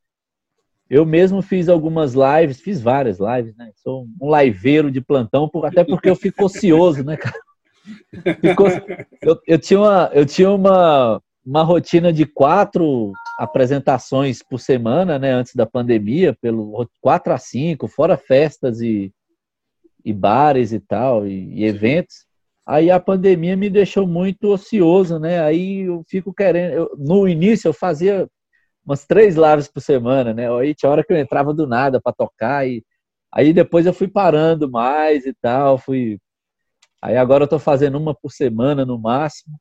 [0.91, 3.71] Eu mesmo fiz algumas lives, fiz várias lives, né?
[3.77, 7.41] Sou um liveiro de plantão, até porque eu fico ocioso, né, cara?
[8.41, 8.65] Fico,
[9.23, 15.33] eu, eu, tinha, uma, eu tinha uma, uma rotina de quatro, apresentações por semana, né,
[15.33, 19.13] antes da pandemia, pelo 4 a 5, fora festas e,
[20.05, 22.27] e bares e tal, e, e eventos.
[22.67, 25.41] Aí a pandemia me deixou muito ocioso, né?
[25.43, 26.73] Aí eu fico querendo.
[26.73, 28.27] Eu, no início eu fazia
[28.85, 30.51] umas três lives por semana, né?
[30.51, 32.83] Aí tinha hora que eu entrava do nada para tocar e
[33.33, 36.19] aí depois eu fui parando mais e tal, fui.
[37.03, 39.59] Aí agora eu tô fazendo uma por semana no máximo.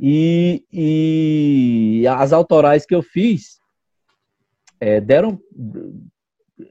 [0.00, 3.58] E, e as autorais que eu fiz
[4.80, 5.40] é, deram.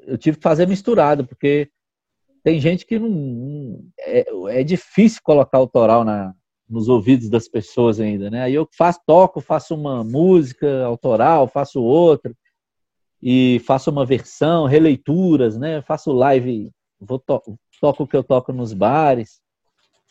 [0.06, 1.70] Eu tive que fazer misturado, porque
[2.44, 3.84] tem gente que não.
[4.00, 4.26] É,
[4.60, 6.34] é difícil colocar autoral na,
[6.70, 8.44] nos ouvidos das pessoas ainda, né?
[8.44, 12.34] Aí eu faço, toco, faço uma música autoral, faço outra,
[13.22, 15.82] e faço uma versão, releituras, né?
[15.82, 17.42] Faço live, vou to
[17.80, 19.42] toco o que eu toco nos bares.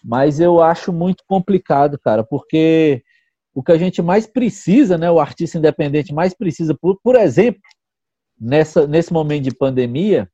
[0.06, 3.02] Mas eu acho muito complicado, cara, porque
[3.52, 7.60] o que a gente mais precisa, né, o artista independente mais precisa, por, por exemplo,
[8.40, 10.30] nessa, nesse momento de pandemia,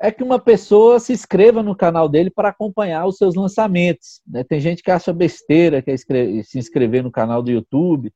[0.00, 4.20] é que uma pessoa se inscreva no canal dele para acompanhar os seus lançamentos.
[4.26, 4.42] Né?
[4.42, 8.12] Tem gente que acha besteira, quer se inscrever no canal do YouTube.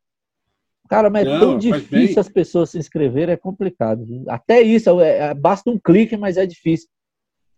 [0.88, 4.04] Cara, mas Não, é tão difícil as pessoas se inscreverem, é complicado.
[4.26, 6.88] Até isso, é, é, basta um clique, mas é difícil.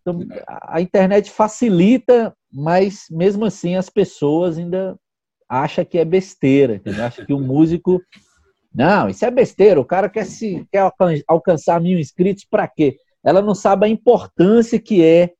[0.02, 4.97] Então, a internet facilita, mas mesmo assim as pessoas ainda
[5.49, 6.81] acham que é besteira.
[7.05, 8.01] Acha que o músico.
[8.75, 9.81] Não, isso é besteira.
[9.81, 10.90] O cara quer, se, quer
[11.27, 12.97] alcançar mil inscritos para quê?
[13.27, 15.33] ela não sabe a importância que é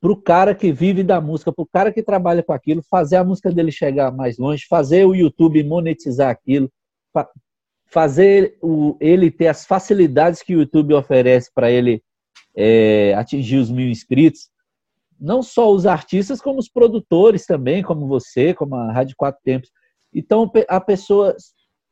[0.00, 3.16] para o cara que vive da música, para o cara que trabalha com aquilo, fazer
[3.16, 6.70] a música dele chegar mais longe, fazer o YouTube monetizar aquilo,
[7.86, 12.00] fazer o, ele ter as facilidades que o YouTube oferece para ele
[12.56, 14.48] é, atingir os mil inscritos.
[15.20, 19.70] Não só os artistas, como os produtores também, como você, como a Rádio Quatro Tempos.
[20.14, 21.36] Então a pessoa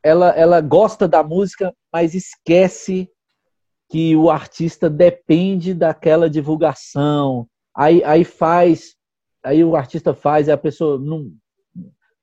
[0.03, 3.11] ela, ela gosta da música, mas esquece
[3.91, 8.95] que o artista depende daquela divulgação, aí, aí faz,
[9.43, 11.31] aí o artista faz a pessoa não,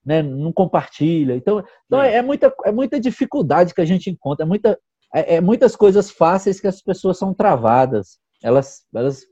[0.05, 1.35] né, não compartilha.
[1.35, 2.15] Então, então é.
[2.15, 2.21] é.
[2.21, 4.79] muita, é muita dificuldade que a gente encontra, é, muita,
[5.13, 8.19] é, é, muitas coisas fáceis que as pessoas são travadas.
[8.43, 9.23] Elas, elas,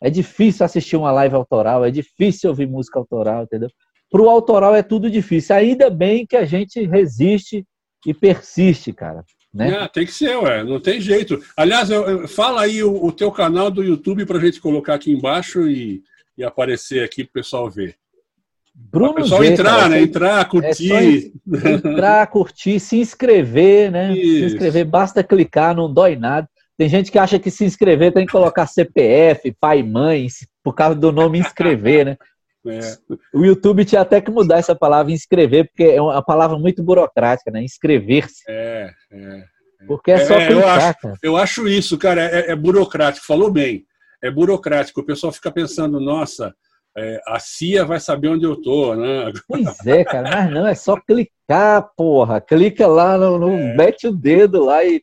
[0.00, 3.68] é difícil assistir uma live autoral, é difícil ouvir música autoral, entendeu?
[4.10, 5.54] Para o autoral é tudo difícil.
[5.54, 7.64] Ainda bem que a gente resiste
[8.06, 9.24] e persiste, cara.
[9.52, 9.70] Né?
[9.70, 11.42] É, tem que ser, ué, não tem jeito.
[11.56, 14.94] Aliás, eu, eu, fala aí o, o, teu canal do YouTube para a gente colocar
[14.94, 16.02] aqui embaixo e,
[16.38, 17.96] e aparecer aqui para o pessoal ver.
[18.72, 20.02] Bruno o pessoal G, entrar, cara, né?
[20.02, 21.32] Entrar, curtir.
[21.64, 24.12] É entrar, curtir, se inscrever, né?
[24.16, 24.38] Isso.
[24.38, 26.48] Se inscrever, basta clicar, não dói nada.
[26.80, 30.26] Tem gente que acha que se inscrever tem que colocar CPF, pai e mãe,
[30.64, 32.16] por causa do nome inscrever, né?
[32.66, 32.78] É.
[33.32, 37.50] O YouTube tinha até que mudar essa palavra inscrever, porque é uma palavra muito burocrática,
[37.50, 37.62] né?
[37.62, 38.42] Inscrever-se.
[38.46, 39.86] É, é, é.
[39.88, 41.18] Porque é só é, clicar, eu acho, cara.
[41.22, 43.24] eu acho isso, cara, é, é, burocrático.
[43.24, 43.86] Falou bem.
[44.22, 45.00] É burocrático.
[45.00, 46.54] O pessoal fica pensando, nossa,
[46.98, 49.32] é, a CIA vai saber onde eu tô, né?
[49.48, 52.42] Pois é, cara, mas não, é só clicar, porra.
[52.42, 55.02] Clica lá, no, no mete o dedo lá e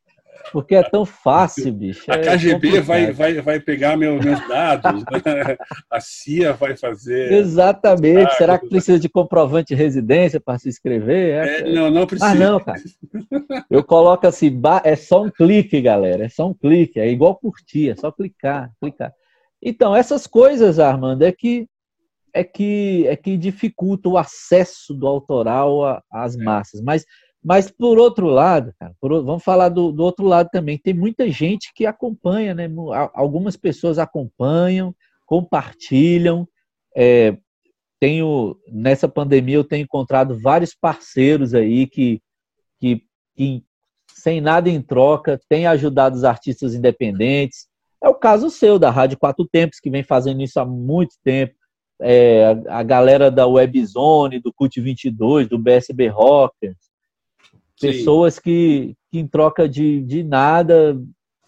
[0.52, 2.04] porque é tão fácil, bicho.
[2.10, 5.58] A é KGB vai, vai, vai pegar meus, meus dados, né?
[5.90, 7.32] a CIA vai fazer.
[7.32, 8.32] Exatamente.
[8.32, 11.48] Ah, Será que precisa de comprovante de residência para se inscrever?
[11.48, 12.32] É, é, não, não precisa.
[12.32, 12.82] Ah, não, cara.
[13.70, 16.26] Eu coloco assim, é só um clique, galera.
[16.26, 17.00] É só um clique.
[17.00, 19.14] É igual curtir, é só clicar, clicar.
[19.62, 21.68] Então, essas coisas, Armando, é que
[22.34, 26.44] é que é que dificulta o acesso do autoral às é.
[26.44, 26.82] massas.
[26.82, 27.06] Mas
[27.48, 30.78] mas por outro lado, cara, por, vamos falar do, do, outro lado também.
[30.78, 32.70] Tem muita gente que acompanha, né?
[33.14, 34.94] Algumas pessoas acompanham,
[35.26, 36.46] compartilham.
[36.94, 37.38] É,
[38.02, 42.22] tenho nessa pandemia eu tenho encontrado vários parceiros aí que,
[42.82, 43.02] que,
[43.34, 43.64] que
[44.14, 47.70] sem nada em troca têm ajudado os artistas independentes.
[48.04, 51.56] É o caso seu da Rádio Quatro Tempos que vem fazendo isso há muito tempo.
[52.02, 56.87] É, a galera da Webzone, do Cult 22, do BSB Rockers,
[57.80, 61.00] Pessoas que, que, em troca de, de nada,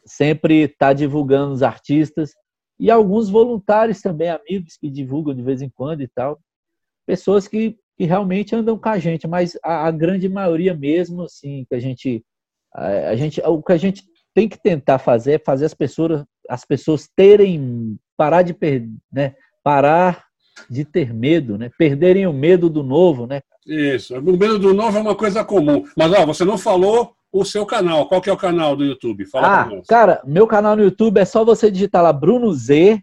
[0.05, 2.33] sempre está divulgando os artistas.
[2.79, 6.39] E alguns voluntários também, amigos que divulgam de vez em quando e tal.
[7.05, 11.65] Pessoas que, que realmente andam com a gente, mas a, a grande maioria mesmo, assim,
[11.67, 12.23] que a gente,
[12.73, 13.41] a, a, gente.
[13.41, 14.03] O que a gente
[14.33, 17.97] tem que tentar fazer é fazer as pessoas, as pessoas terem.
[18.15, 19.35] parar de perder, né?
[19.63, 20.25] Parar
[20.69, 21.69] de ter medo, né?
[21.77, 23.41] Perderem o medo do novo, né?
[23.69, 24.17] Isso.
[24.17, 25.85] O medo do novo é uma coisa comum.
[25.95, 28.07] Mas ó, você não falou o seu canal.
[28.07, 29.25] Qual que é o canal do YouTube?
[29.25, 32.99] Fala ah, cara, meu canal no YouTube é só você digitar lá Bruno Z,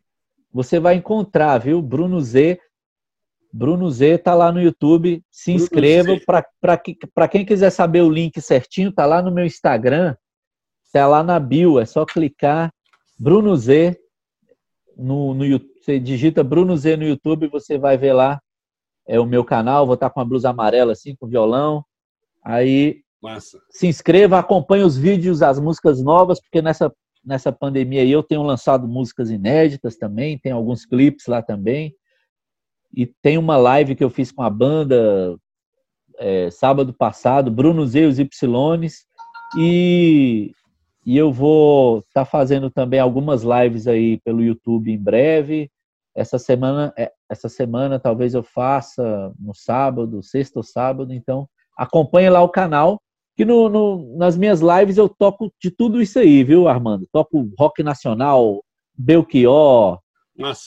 [0.52, 1.80] você vai encontrar, viu?
[1.80, 2.58] Bruno Z.
[3.52, 5.22] Bruno Z tá lá no YouTube.
[5.30, 6.18] Se inscreva.
[7.14, 10.16] Para quem quiser saber o link certinho, tá lá no meu Instagram.
[10.92, 11.78] Tá lá na bio.
[11.78, 12.72] É só clicar
[13.18, 13.96] Bruno Z
[14.96, 15.44] no, no
[15.80, 18.40] Você digita Bruno Z no YouTube, você vai ver lá.
[19.07, 19.86] É o meu canal.
[19.86, 21.84] Vou estar tá com uma blusa amarela assim, com violão.
[22.44, 23.59] Aí Massa.
[23.70, 26.92] se inscreva, acompanhe os vídeos, as músicas novas, porque nessa,
[27.24, 31.94] nessa pandemia aí eu tenho lançado músicas inéditas também, tem alguns clipes lá também.
[32.94, 35.36] E tem uma live que eu fiz com a banda
[36.18, 39.07] é, sábado passado, Bruno Z e os Ypsilones.
[39.59, 40.52] E,
[41.04, 45.70] e eu vou estar tá fazendo também algumas lives aí pelo YouTube em breve.
[46.16, 51.12] Essa semana, é, essa semana talvez eu faça no sábado, sexta ou sábado.
[51.12, 53.00] Então acompanhe lá o canal.
[53.36, 57.06] Que no, no, nas minhas lives eu toco de tudo isso aí, viu, Armando?
[57.12, 58.64] Toco rock nacional,
[58.96, 60.00] Belchior.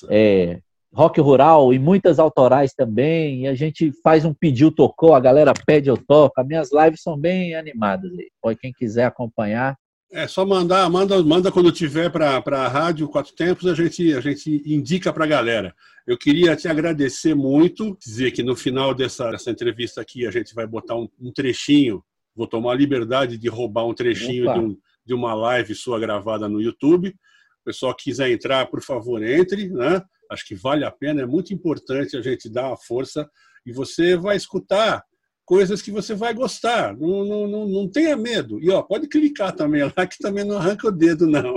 [0.08, 0.60] É,
[0.94, 3.42] rock rural e muitas autorais também.
[3.42, 6.40] E a gente faz um pediu, tocou, a galera pede, eu toco.
[6.40, 8.12] As minhas lives são bem animadas.
[8.40, 9.76] Pode quem quiser acompanhar.
[10.12, 14.20] É só mandar, manda, manda quando tiver para a rádio Quatro Tempos, a gente, a
[14.20, 15.76] gente indica para a galera.
[16.08, 20.56] Eu queria te agradecer muito, dizer que no final dessa, dessa entrevista aqui a gente
[20.56, 22.04] vai botar um, um trechinho,
[22.36, 26.50] vou tomar a liberdade de roubar um trechinho de, um, de, uma live sua gravada
[26.50, 27.10] no YouTube.
[27.10, 30.02] O pessoal quiser entrar, por favor, entre, né?
[30.32, 33.30] Acho que vale a pena, é muito importante a gente dar a força
[33.64, 35.04] e você vai escutar
[35.50, 36.96] coisas que você vai gostar.
[36.96, 38.60] Não, não, não, não tenha medo.
[38.62, 41.56] E ó, pode clicar também lá, que também não arranca o dedo, não.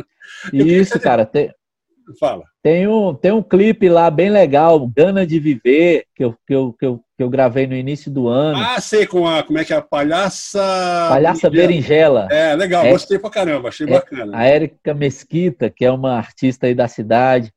[0.54, 1.26] Isso, cara.
[1.26, 1.52] Tem,
[2.18, 2.44] Fala.
[2.62, 6.72] Tem um, tem um clipe lá bem legal, Gana de Viver, que eu, que, eu,
[6.72, 8.58] que, eu, que eu gravei no início do ano.
[8.58, 9.42] Ah, sei, com a.
[9.42, 9.76] Como é que é?
[9.76, 10.62] A Palhaça.
[11.10, 12.28] Palhaça Berinjela.
[12.30, 14.34] É, legal, é, gostei pra caramba, achei é, bacana.
[14.34, 17.52] A Érica Mesquita, que é uma artista aí da cidade.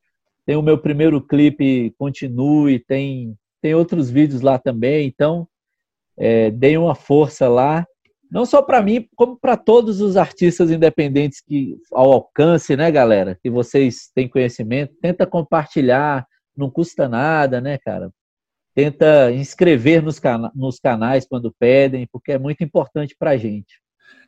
[0.45, 5.07] Tem o meu primeiro clipe, Continue, tem, tem outros vídeos lá também.
[5.07, 5.47] Então,
[6.19, 7.85] é, deem uma força lá.
[8.29, 13.39] Não só para mim, como para todos os artistas independentes que ao alcance, né, galera?
[13.41, 18.11] Que vocês têm conhecimento, tenta compartilhar, não custa nada, né, cara?
[18.75, 23.81] Tenta inscrever nos, cana nos canais quando pedem, porque é muito importante para gente.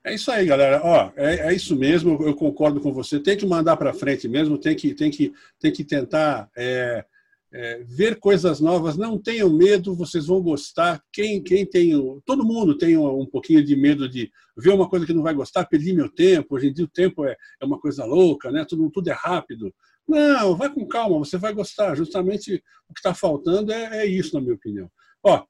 [0.04, 0.82] É isso aí, galera.
[0.84, 2.18] Ó, é, é, isso mesmo.
[2.24, 3.20] Eu concordo com você.
[3.20, 4.58] Tem que mandar para frente mesmo.
[4.58, 7.06] Tem que, tem que, tem que tentar é,
[7.54, 8.98] é, ver coisas novas.
[8.98, 9.96] Não tenham medo.
[9.96, 11.02] Vocês vão gostar.
[11.12, 11.92] Quem, quem tem,
[12.26, 15.34] todo mundo tem um, um, pouquinho de medo de ver uma coisa que não vai
[15.34, 15.66] gostar.
[15.66, 16.56] Perdi meu tempo.
[16.56, 18.66] Hoje em dia o tempo é, é uma coisa louca, né?
[18.68, 19.74] Tudo, tudo é rápido.
[20.08, 21.20] Não, vai com calma.
[21.20, 21.96] Você vai gostar.
[21.96, 22.56] Justamente
[22.90, 24.90] o que está faltando é, é isso, na minha opinião.
[25.24, 25.44] Ó,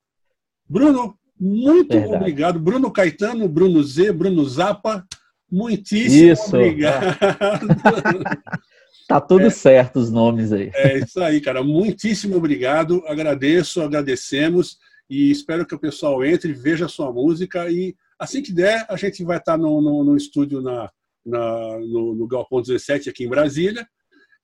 [0.67, 2.15] Bruno, muito Verdade.
[2.15, 2.59] obrigado.
[2.59, 5.05] Bruno Caetano, Bruno Z, Bruno Zapa,
[5.51, 6.55] muitíssimo isso.
[6.55, 7.17] obrigado.
[9.13, 10.71] tá tudo é, certo os nomes aí.
[10.73, 11.63] É isso aí, cara.
[11.63, 13.03] Muitíssimo obrigado.
[13.07, 14.77] Agradeço, agradecemos
[15.09, 18.95] e espero que o pessoal entre, veja a sua música e assim que der, a
[18.95, 20.89] gente vai estar no, no, no estúdio na,
[21.25, 23.85] na, no, no Galpão 17 aqui em Brasília.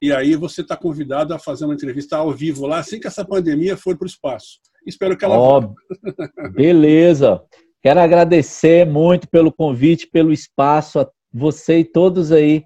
[0.01, 3.25] E aí você está convidado a fazer uma entrevista ao vivo lá assim que essa
[3.25, 4.59] pandemia for para o espaço.
[4.85, 5.39] Espero que ela.
[5.39, 5.73] Oh,
[6.53, 7.41] beleza.
[7.81, 12.63] Quero agradecer muito pelo convite, pelo espaço, a você e todos aí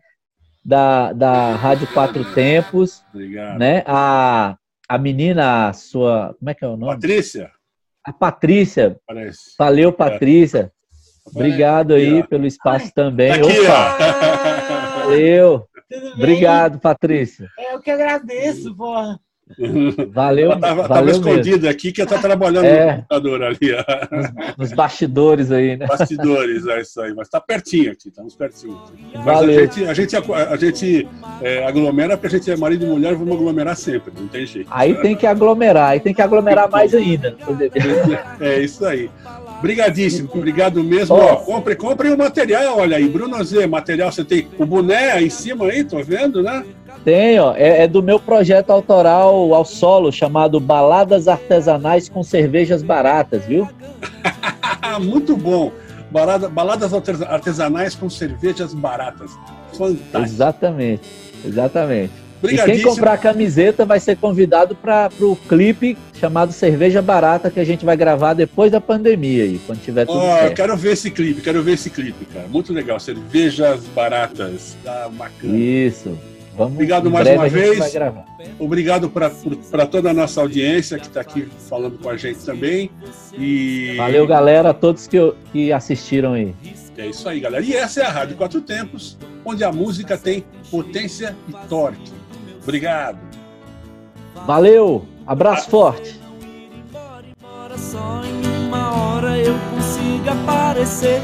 [0.63, 3.03] da, da Rádio Quatro Tempos.
[3.13, 3.57] Obrigado.
[3.57, 3.83] Né?
[3.85, 4.57] A,
[4.87, 6.35] a menina, a sua.
[6.37, 6.93] Como é que é o nome?
[6.93, 7.51] Patrícia.
[8.03, 8.97] A Patrícia.
[9.07, 9.55] Parece.
[9.57, 10.71] Valeu, Patrícia.
[11.25, 13.29] Obrigado aí pelo espaço também.
[13.29, 14.99] Tá aqui, Opa!
[14.99, 15.67] Valeu.
[16.15, 17.47] Obrigado, Patrícia.
[17.59, 19.19] É, eu que agradeço, porra.
[20.11, 20.53] Valeu.
[20.53, 23.57] Estava tava escondido aqui que está trabalhando é, no computador ali.
[24.11, 25.87] Nos, nos, bastidores aí, né?
[25.87, 27.13] Bastidores, é isso aí.
[27.13, 28.77] Mas está pertinho aqui, estamos pertinho.
[28.83, 29.17] Aqui.
[29.25, 31.07] Mas a gente, a gente, a gente
[31.41, 34.67] é, aglomera porque a gente é marido e mulher, vamos aglomerar sempre, não tem jeito.
[34.71, 37.35] Aí tem que aglomerar, aí tem que aglomerar mais ainda.
[38.39, 39.09] É isso aí.
[39.61, 41.15] Obrigadíssimo, obrigado mesmo.
[41.15, 43.07] Ó, compre, compre o material, olha aí.
[43.07, 46.65] Bruno Z, material, você tem o boné aí em cima aí, tô vendo, né?
[47.05, 53.45] Tenho, é, é, do meu projeto autoral ao solo, chamado Baladas Artesanais com Cervejas Baratas,
[53.45, 53.69] viu?
[54.99, 55.71] Muito bom.
[56.09, 59.31] Balada, baladas artesanais com cervejas baratas.
[59.77, 60.19] Fantástico.
[60.25, 61.09] Exatamente,
[61.45, 62.20] exatamente.
[62.43, 67.59] E quem comprar a camiseta vai ser convidado para o clipe chamado Cerveja Barata que
[67.59, 70.55] a gente vai gravar depois da pandemia aí, quando tiver tudo oh, certo.
[70.55, 72.47] Quero ver esse clipe, quero ver esse clipe, cara.
[72.47, 72.99] Muito legal.
[72.99, 74.75] Cervejas baratas.
[74.83, 75.57] Tá bacana.
[75.57, 76.17] Isso.
[76.55, 77.79] Vamos, Obrigado mais uma vez.
[78.59, 82.91] Obrigado para toda a nossa audiência que está aqui falando com a gente também.
[83.37, 83.95] E...
[83.97, 85.17] Valeu, galera, a todos que,
[85.51, 86.53] que assistiram aí.
[86.97, 87.63] É isso aí, galera.
[87.63, 92.20] E essa é a Rádio Quatro Tempos, onde a música tem potência e torque.
[92.63, 93.19] Obrigado.
[94.45, 95.05] Valeu!
[95.25, 96.19] Abraço forte.
[97.77, 101.21] Só em uma hora eu consigo aparecer.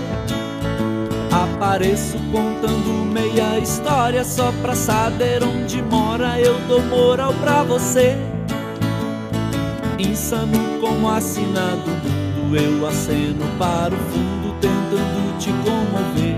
[1.32, 6.40] Apareço contando meia história só pra saber onde mora.
[6.40, 8.18] Eu dou moral pra você.
[10.00, 11.98] Insano como assinado
[12.48, 16.37] mundo, eu aceno para o fundo tentando te comover.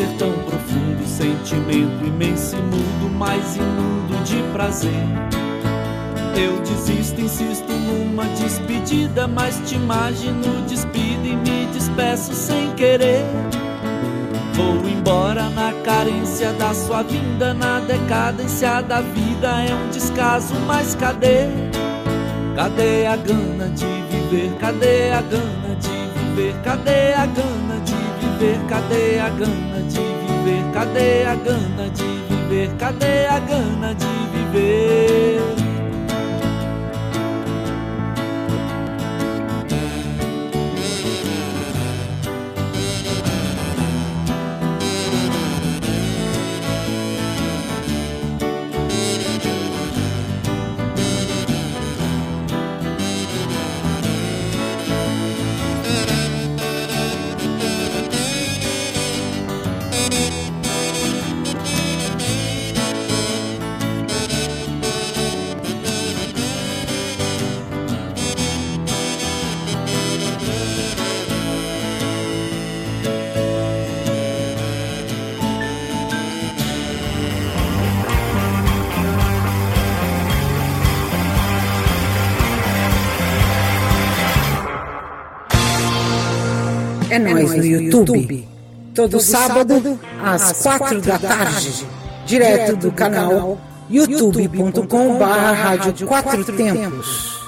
[0.00, 4.90] Ser tão profundo, sentimento imenso e mudo, mais imundo de prazer.
[6.34, 13.22] Eu desisto, insisto numa despedida, mas te imagino despido e me despeço sem querer.
[14.54, 20.94] Vou embora na carência da sua vinda, na decadência da vida é um descaso, mas
[20.94, 21.46] cadê?
[22.56, 24.50] Cadê a gana de viver?
[24.58, 26.54] Cadê a gana de viver?
[26.62, 27.39] Cadê a gana
[28.40, 28.58] viver?
[28.68, 30.72] Cadê a gana de viver?
[30.72, 32.70] Cadê a gana de viver?
[32.78, 35.39] Cadê a gana de viver?
[87.20, 88.48] Nós no YouTube.
[88.94, 91.86] Todo sábado, às quatro da tarde.
[92.26, 93.58] Direto do canal
[93.88, 97.39] youtube.com/barra Rádio Quatro Tempos.